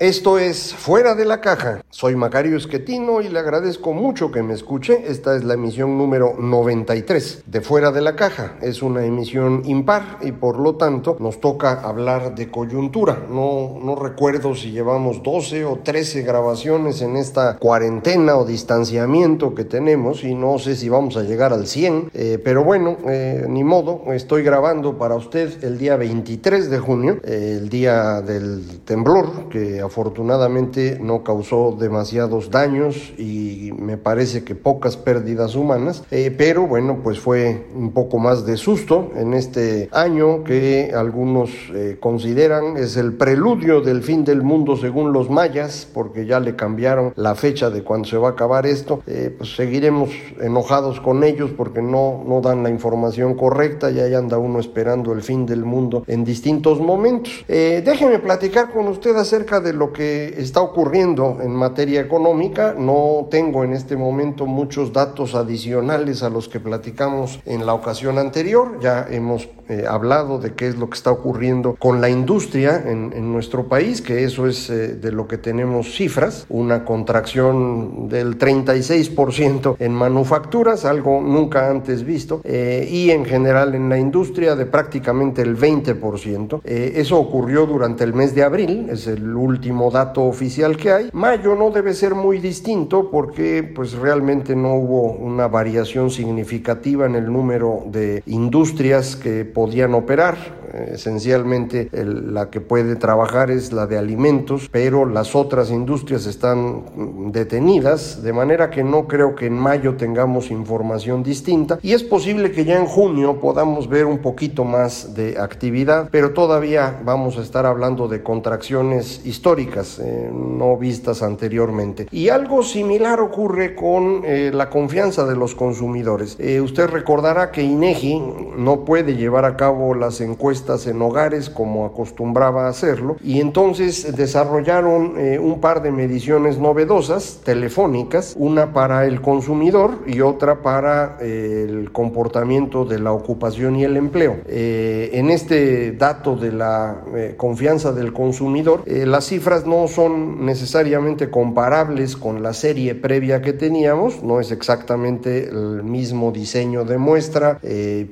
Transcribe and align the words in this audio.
Esto 0.00 0.38
es 0.38 0.72
Fuera 0.72 1.14
de 1.14 1.26
la 1.26 1.42
Caja. 1.42 1.84
Soy 1.90 2.16
Macario 2.16 2.56
Esquetino 2.56 3.20
y 3.20 3.28
le 3.28 3.38
agradezco 3.38 3.92
mucho 3.92 4.32
que 4.32 4.42
me 4.42 4.54
escuche. 4.54 5.04
Esta 5.06 5.36
es 5.36 5.44
la 5.44 5.52
emisión 5.52 5.98
número 5.98 6.36
93 6.38 7.42
de 7.44 7.60
Fuera 7.60 7.92
de 7.92 8.00
la 8.00 8.16
Caja. 8.16 8.56
Es 8.62 8.82
una 8.82 9.04
emisión 9.04 9.60
impar 9.66 10.16
y 10.22 10.32
por 10.32 10.58
lo 10.58 10.76
tanto 10.76 11.18
nos 11.20 11.38
toca 11.38 11.82
hablar 11.82 12.34
de 12.34 12.50
coyuntura. 12.50 13.26
No, 13.28 13.78
no 13.84 13.94
recuerdo 13.94 14.54
si 14.54 14.70
llevamos 14.70 15.22
12 15.22 15.66
o 15.66 15.80
13 15.84 16.22
grabaciones 16.22 17.02
en 17.02 17.18
esta 17.18 17.58
cuarentena 17.58 18.38
o 18.38 18.46
distanciamiento 18.46 19.54
que 19.54 19.64
tenemos 19.64 20.24
y 20.24 20.34
no 20.34 20.58
sé 20.58 20.76
si 20.76 20.88
vamos 20.88 21.18
a 21.18 21.24
llegar 21.24 21.52
al 21.52 21.66
100. 21.66 22.12
Eh, 22.14 22.40
pero 22.42 22.64
bueno, 22.64 22.96
eh, 23.06 23.44
ni 23.50 23.64
modo. 23.64 24.10
Estoy 24.14 24.44
grabando 24.44 24.96
para 24.96 25.14
usted 25.14 25.62
el 25.62 25.76
día 25.76 25.96
23 25.96 26.70
de 26.70 26.78
junio, 26.78 27.20
el 27.22 27.68
día 27.68 28.22
del 28.22 28.80
temblor 28.86 29.50
que 29.50 29.89
afortunadamente 29.90 30.98
no 31.00 31.24
causó 31.24 31.76
demasiados 31.78 32.52
daños 32.52 33.12
y 33.18 33.72
me 33.76 33.96
parece 33.96 34.44
que 34.44 34.54
pocas 34.54 34.96
pérdidas 34.96 35.56
humanas, 35.56 36.04
eh, 36.12 36.32
pero 36.36 36.68
bueno, 36.68 37.00
pues 37.02 37.18
fue 37.18 37.66
un 37.74 37.90
poco 37.90 38.20
más 38.20 38.46
de 38.46 38.56
susto 38.56 39.10
en 39.16 39.34
este 39.34 39.88
año 39.90 40.44
que 40.44 40.92
algunos 40.94 41.50
eh, 41.74 41.96
consideran 41.98 42.76
es 42.76 42.96
el 42.96 43.14
preludio 43.14 43.80
del 43.80 44.04
fin 44.04 44.24
del 44.24 44.42
mundo 44.42 44.76
según 44.76 45.12
los 45.12 45.28
mayas, 45.28 45.88
porque 45.92 46.24
ya 46.24 46.38
le 46.38 46.54
cambiaron 46.54 47.12
la 47.16 47.34
fecha 47.34 47.68
de 47.68 47.82
cuando 47.82 48.08
se 48.08 48.16
va 48.16 48.28
a 48.28 48.32
acabar 48.32 48.66
esto, 48.66 49.02
eh, 49.08 49.34
pues 49.36 49.56
seguiremos 49.56 50.10
enojados 50.40 51.00
con 51.00 51.24
ellos 51.24 51.50
porque 51.56 51.82
no, 51.82 52.22
no 52.24 52.40
dan 52.40 52.62
la 52.62 52.70
información 52.70 53.34
correcta 53.34 53.90
y 53.90 53.98
ahí 53.98 54.14
anda 54.14 54.38
uno 54.38 54.60
esperando 54.60 55.12
el 55.12 55.22
fin 55.22 55.46
del 55.46 55.64
mundo 55.64 56.04
en 56.06 56.22
distintos 56.22 56.78
momentos. 56.80 57.44
déjeme 57.48 58.20
platicar 58.20 58.70
con 58.70 58.86
usted 58.86 59.16
acerca 59.16 59.58
de 59.58 59.79
lo 59.80 59.94
que 59.94 60.34
está 60.36 60.60
ocurriendo 60.60 61.38
en 61.40 61.52
materia 61.52 62.02
económica. 62.02 62.74
No 62.78 63.26
tengo 63.30 63.64
en 63.64 63.72
este 63.72 63.96
momento 63.96 64.44
muchos 64.44 64.92
datos 64.92 65.34
adicionales 65.34 66.22
a 66.22 66.28
los 66.28 66.50
que 66.50 66.60
platicamos 66.60 67.40
en 67.46 67.64
la 67.64 67.72
ocasión 67.72 68.18
anterior. 68.18 68.78
Ya 68.82 69.06
hemos 69.10 69.48
eh, 69.70 69.84
hablado 69.88 70.40
de 70.40 70.54
qué 70.54 70.66
es 70.66 70.76
lo 70.76 70.90
que 70.90 70.96
está 70.96 71.12
ocurriendo 71.12 71.76
con 71.78 72.00
la 72.00 72.10
industria 72.10 72.82
en, 72.84 73.30
nuestro 73.30 73.68
país, 73.68 74.02
que 74.02 74.24
eso 74.24 74.48
es 74.48 74.68
eh, 74.68 74.94
de 74.94 75.12
lo 75.12 75.28
que 75.28 75.38
tenemos 75.38 75.94
cifras, 75.94 76.44
una 76.48 76.84
contracción 76.84 78.08
del 78.08 78.36
36% 78.36 79.76
en 79.78 79.92
manufacturas, 79.92 80.84
algo 80.84 81.20
nunca 81.20 81.70
antes 81.70 82.02
visto, 82.02 82.40
eh, 82.42 82.88
y 82.90 83.10
en 83.10 83.24
general 83.24 83.76
en 83.76 83.88
la 83.88 83.98
industria 83.98 84.56
de 84.56 84.66
prácticamente 84.66 85.42
el 85.42 85.56
20%. 85.56 86.62
eso 86.64 87.18
ocurrió 87.18 87.66
durante 87.66 88.02
el 88.02 88.12
mes 88.12 88.34
de 88.34 88.42
abril, 88.42 88.88
es 88.90 89.06
el 89.06 89.36
último 89.36 89.92
dato 89.92 90.24
oficial 90.24 90.76
que 90.76 90.90
hay. 90.90 91.10
Mayo 91.12 91.54
no 91.54 91.70
debe 91.70 91.94
ser 91.94 92.16
muy 92.16 92.40
distinto 92.40 93.08
porque 93.08 93.62
pues 93.62 93.92
realmente 93.92 94.56
no 94.56 94.74
hubo 94.74 95.12
una 95.12 95.46
variación 95.46 96.10
significativa 96.10 97.06
en 97.06 97.14
el 97.14 97.32
número 97.32 97.84
de 97.86 98.24
industrias 98.26 99.14
que 99.14 99.44
podían 99.60 99.92
operar 99.92 100.36
esencialmente 100.72 101.90
la 101.92 102.50
que 102.50 102.60
puede 102.60 102.96
trabajar 102.96 103.50
es 103.50 103.72
la 103.72 103.86
de 103.86 103.98
alimentos, 103.98 104.68
pero 104.70 105.04
las 105.04 105.34
otras 105.34 105.70
industrias 105.70 106.26
están 106.26 107.32
detenidas, 107.32 108.22
de 108.22 108.32
manera 108.32 108.70
que 108.70 108.84
no 108.84 109.06
creo 109.06 109.34
que 109.34 109.46
en 109.46 109.54
mayo 109.54 109.96
tengamos 109.96 110.50
información 110.50 111.22
distinta 111.22 111.78
y 111.82 111.92
es 111.92 112.02
posible 112.02 112.52
que 112.52 112.64
ya 112.64 112.78
en 112.78 112.86
junio 112.86 113.40
podamos 113.40 113.88
ver 113.88 114.06
un 114.06 114.18
poquito 114.18 114.64
más 114.64 115.14
de 115.14 115.38
actividad, 115.38 116.08
pero 116.10 116.32
todavía 116.32 117.00
vamos 117.04 117.36
a 117.38 117.42
estar 117.42 117.66
hablando 117.66 118.08
de 118.08 118.22
contracciones 118.22 119.24
históricas, 119.24 119.98
eh, 119.98 120.30
no 120.32 120.76
vistas 120.76 121.22
anteriormente. 121.22 122.06
Y 122.10 122.28
algo 122.28 122.62
similar 122.62 123.20
ocurre 123.20 123.74
con 123.74 124.22
eh, 124.24 124.50
la 124.52 124.70
confianza 124.70 125.26
de 125.26 125.36
los 125.36 125.54
consumidores. 125.54 126.36
Eh, 126.38 126.60
usted 126.60 126.88
recordará 126.88 127.50
que 127.50 127.62
INEGI 127.62 128.22
no 128.56 128.84
puede 128.84 129.16
llevar 129.16 129.44
a 129.44 129.49
cabo 129.56 129.94
las 129.94 130.20
encuestas 130.20 130.86
en 130.86 131.00
hogares 131.02 131.50
como 131.50 131.86
acostumbraba 131.86 132.68
hacerlo 132.68 133.16
y 133.22 133.40
entonces 133.40 134.16
desarrollaron 134.16 135.14
eh, 135.18 135.38
un 135.38 135.60
par 135.60 135.82
de 135.82 135.92
mediciones 135.92 136.58
novedosas 136.58 137.40
telefónicas, 137.44 138.34
una 138.36 138.72
para 138.72 139.06
el 139.06 139.20
consumidor 139.20 139.98
y 140.06 140.20
otra 140.20 140.62
para 140.62 141.18
eh, 141.20 141.66
el 141.68 141.92
comportamiento 141.92 142.84
de 142.84 142.98
la 142.98 143.12
ocupación 143.12 143.76
y 143.76 143.84
el 143.84 143.96
empleo. 143.96 144.38
Eh, 144.46 145.10
en 145.14 145.30
este 145.30 145.92
dato 145.92 146.36
de 146.36 146.52
la 146.52 147.02
confianza 147.36 147.92
del 147.92 148.12
consumidor, 148.12 148.82
las 148.86 149.26
cifras 149.26 149.66
no 149.66 149.88
son 149.88 150.44
necesariamente 150.44 151.30
comparables 151.30 152.16
con 152.16 152.42
la 152.42 152.52
serie 152.52 152.94
previa 152.94 153.42
que 153.42 153.52
teníamos, 153.52 154.22
no 154.22 154.40
es 154.40 154.50
exactamente 154.50 155.48
el 155.48 155.82
mismo 155.82 156.32
diseño 156.32 156.84
de 156.84 156.98
muestra, 156.98 157.58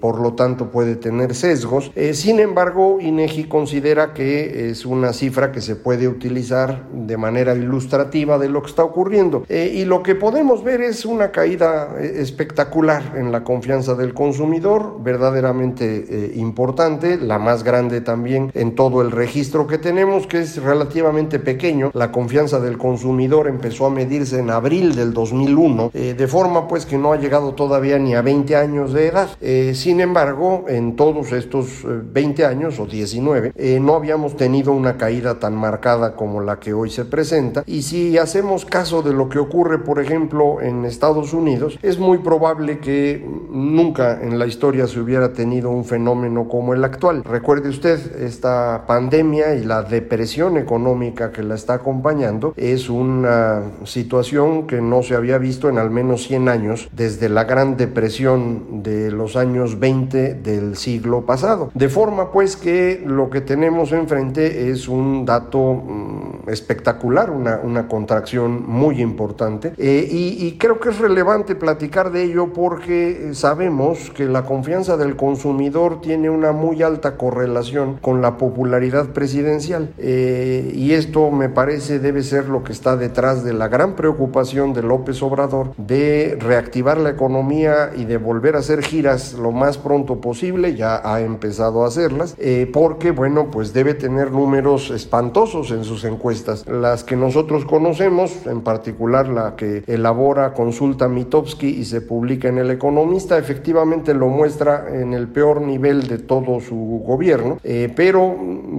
por 0.01 0.21
lo 0.21 0.35
tanto 0.35 0.71
puede 0.71 0.97
tener 0.97 1.18
sesgos. 1.35 1.91
sin 2.13 2.39
sin 2.39 2.51
embargo, 2.51 2.99
INEGI 3.01 3.45
considera 3.45 4.15
que 4.15 4.71
es 4.71 4.87
una 4.87 5.13
cifra 5.13 5.51
que 5.51 5.61
se 5.61 5.75
puede 5.75 6.07
utilizar 6.07 6.87
de 6.93 7.17
manera 7.17 7.53
ilustrativa 7.53 8.39
de 8.39 8.49
lo 8.49 8.63
que 8.63 8.69
está 8.69 8.85
ocurriendo. 8.85 9.45
Eh, 9.49 9.73
y 9.75 9.85
lo 9.85 10.05
que 10.05 10.15
podemos 10.15 10.63
ver 10.63 10.83
es 10.83 11.05
una 11.05 11.33
caída 11.33 11.97
eh, 11.99 12.19
espectacular 12.19 13.15
en 13.17 13.33
la 13.33 13.43
confianza 13.43 13.97
del 13.97 14.15
consumidor, 14.15 14.99
verdaderamente 15.01 16.05
eh, 16.09 16.33
importante, 16.37 17.17
la 17.17 17.41
más 17.41 17.65
grande 17.65 18.03
también 18.03 18.53
en 18.55 18.77
todo 18.77 19.03
el 19.03 19.11
registro 19.11 19.67
que 19.67 19.79
tenemos, 19.79 20.29
que 20.29 20.39
es 20.39 20.63
relativamente 20.63 21.41
pequeño. 21.41 21.91
La 21.95 22.13
confianza 22.13 22.61
del 22.61 22.79
consumidor 22.79 23.49
empezó 23.49 23.87
a 23.87 23.91
medirse 23.91 24.39
en 24.39 24.51
abril 24.51 24.95
del 24.95 25.13
2001, 25.13 25.91
de 25.93 26.29
forma 26.29 26.69
pues 26.69 26.87
que 26.87 26.99
no 26.99 27.13
ha 27.13 27.17
llegado 27.17 27.55
todavía 27.55 27.99
ni 27.99 28.15
a 28.15 28.23
20 28.23 28.55
años 28.55 28.93
de 28.93 29.09
edad. 29.09 29.29
sin 29.75 30.01
embargo, 30.01 30.67
en 30.69 30.95
todos 31.09 31.33
estos 31.33 31.87
20 31.87 32.45
años 32.45 32.79
o 32.79 32.85
19, 32.85 33.53
eh, 33.57 33.81
no 33.81 33.95
habíamos 33.95 34.37
tenido 34.37 34.73
una 34.73 34.99
caída 34.99 35.39
tan 35.39 35.55
marcada 35.55 36.15
como 36.15 36.43
la 36.43 36.61
que 36.61 36.75
hoy 36.75 36.91
se 36.91 37.07
presenta. 37.07 37.63
Y 37.65 37.81
si 37.81 38.19
hacemos 38.19 38.67
caso 38.67 39.01
de 39.01 39.15
lo 39.15 39.31
que 39.31 39.39
ocurre, 39.39 39.79
por 39.79 40.01
ejemplo, 40.01 40.61
en 40.61 40.85
Estados 40.85 41.33
Unidos, 41.33 41.79
es 41.81 41.99
muy 41.99 42.19
probable 42.19 42.79
que 42.81 43.27
nunca 43.51 44.21
en 44.21 44.39
la 44.39 44.47
historia 44.47 44.87
se 44.87 45.01
hubiera 45.01 45.33
tenido 45.33 45.71
un 45.71 45.87
fenómeno 45.87 46.47
como 46.47 46.75
el 46.75 46.85
actual. 46.85 47.25
Recuerde 47.25 47.71
usted, 47.71 48.23
esta 48.23 48.85
pandemia 48.87 49.55
y 49.55 49.65
la 49.65 49.83
depresión 49.85 50.59
económica 50.59 51.33
que 51.33 51.43
la 51.43 51.55
está 51.55 51.75
acompañando 51.75 52.53
es 52.55 52.91
una 52.91 53.63
situación 53.85 54.67
que 54.67 54.83
no 54.83 55.03
se 55.03 55.15
había 55.15 55.39
visto 55.39 55.71
en 55.71 55.79
al 55.79 55.91
menos 55.91 56.25
100 56.25 56.49
años 56.51 56.91
desde 56.93 57.31
la 57.31 57.45
Gran 57.45 57.79
Depresión 57.79 58.83
de 58.83 59.11
los 59.11 59.37
años 59.37 59.81
20 59.81 60.35
del 60.35 60.77
siglo 60.77 60.98
pasado. 61.25 61.71
De 61.75 61.89
forma 61.89 62.31
pues 62.33 62.57
que 62.57 63.03
lo 63.05 63.31
que 63.31 63.41
tenemos 63.41 63.93
enfrente 63.93 64.71
es 64.71 64.89
un 64.89 65.25
dato 65.25 65.75
mm, 65.75 66.49
espectacular, 66.49 67.31
una, 67.31 67.61
una 67.63 67.89
contracción 67.89 68.65
muy 68.67 69.01
importante. 69.01 69.73
Eh, 69.77 70.09
y, 70.11 70.57
creo 70.59 70.81
que 70.81 70.89
es 70.89 70.99
relevante 70.99 71.55
platicar 71.55 72.11
de 72.11 72.25
ello 72.25 72.53
porque 72.53 73.31
sabemos 73.33 74.11
que 74.11 74.25
la 74.25 74.45
confianza 74.45 74.97
del 74.97 75.15
consumidor 75.15 76.01
tiene 76.01 76.31
una 76.31 76.53
muy 76.53 76.83
alta 76.83 77.17
correlación 77.17 77.99
con 78.01 78.21
la 78.23 78.37
popularidad 78.37 79.11
presidencial. 79.11 79.93
Eh, 79.99 80.73
y 80.75 80.93
esto 80.93 81.31
me 81.31 81.49
parece 81.49 82.01
debe 82.01 82.23
ser 82.23 82.49
lo 82.49 82.65
que 82.65 82.73
está 82.73 82.97
detrás 82.97 83.45
de 83.45 83.53
la 83.53 83.69
gran 83.69 83.95
preocupación 83.95 84.73
de 84.73 84.83
López 84.83 85.23
Obrador 85.23 85.75
de 85.77 86.37
reactivar 86.41 86.99
la 86.99 87.11
economía 87.11 87.91
y 87.97 88.05
de 88.05 88.17
volver 88.17 88.57
a 88.57 88.61
hacer 88.61 88.83
giras 88.83 89.35
lo 89.35 89.53
más 89.53 89.79
pronto 89.79 90.21
posible. 90.21 90.75
Ya 90.75 90.88
ha 90.97 91.21
empezado 91.21 91.85
a 91.85 91.89
hacerlas. 91.89 92.35
Eh, 92.39 92.69
porque, 92.73 93.11
bueno, 93.11 93.51
pues 93.51 93.73
debe 93.73 93.95
tener 93.95 94.33
números 94.33 94.91
espantosos 94.91 95.71
en 95.71 95.85
sus 95.85 96.05
encuestas. 96.05 96.67
Las 96.67 97.05
que 97.05 97.17
nosotros 97.17 97.65
conocemos, 97.65 98.47
en 98.47 98.63
particular 98.63 99.29
la 99.29 99.57
que 99.57 99.85
elabora 99.87 100.53
Consulta 100.55 101.09
Mitowski 101.09 101.69
y 101.69 101.85
se 101.85 102.01
publica 102.01 102.49
en 102.49 102.59
El 102.59 102.71
Economista, 102.71 103.39
efectivamente 103.39 104.15
lo 104.15 104.29
muestra 104.29 104.87
en 104.93 105.15
el 105.15 105.29
peor 105.29 105.61
nivel 105.61 106.07
de 106.07 106.19
todo 106.19 106.61
su 106.61 107.03
gobierno, 107.05 107.59
eh, 107.65 107.93
pero 107.95 108.37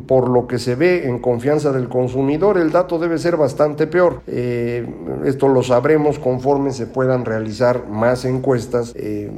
por 0.08 0.30
lo 0.30 0.48
que 0.48 0.60
se 0.60 0.76
ve 0.76 1.08
en 1.08 1.20
confianza 1.20 1.72
del 1.72 1.90
consumidor, 1.90 2.58
el 2.58 2.72
dato 2.72 3.00
debe 3.00 3.18
ser 3.18 3.38
bastante 3.38 3.88
peor. 3.88 4.22
Eh, 4.28 4.88
esto 5.26 5.48
lo 5.48 5.64
sabremos 5.64 6.20
conforme 6.20 6.72
se 6.72 6.88
puedan 6.88 7.26
realizar 7.26 7.88
más 7.90 8.26
encuestas 8.26 8.94
eh, 8.96 9.32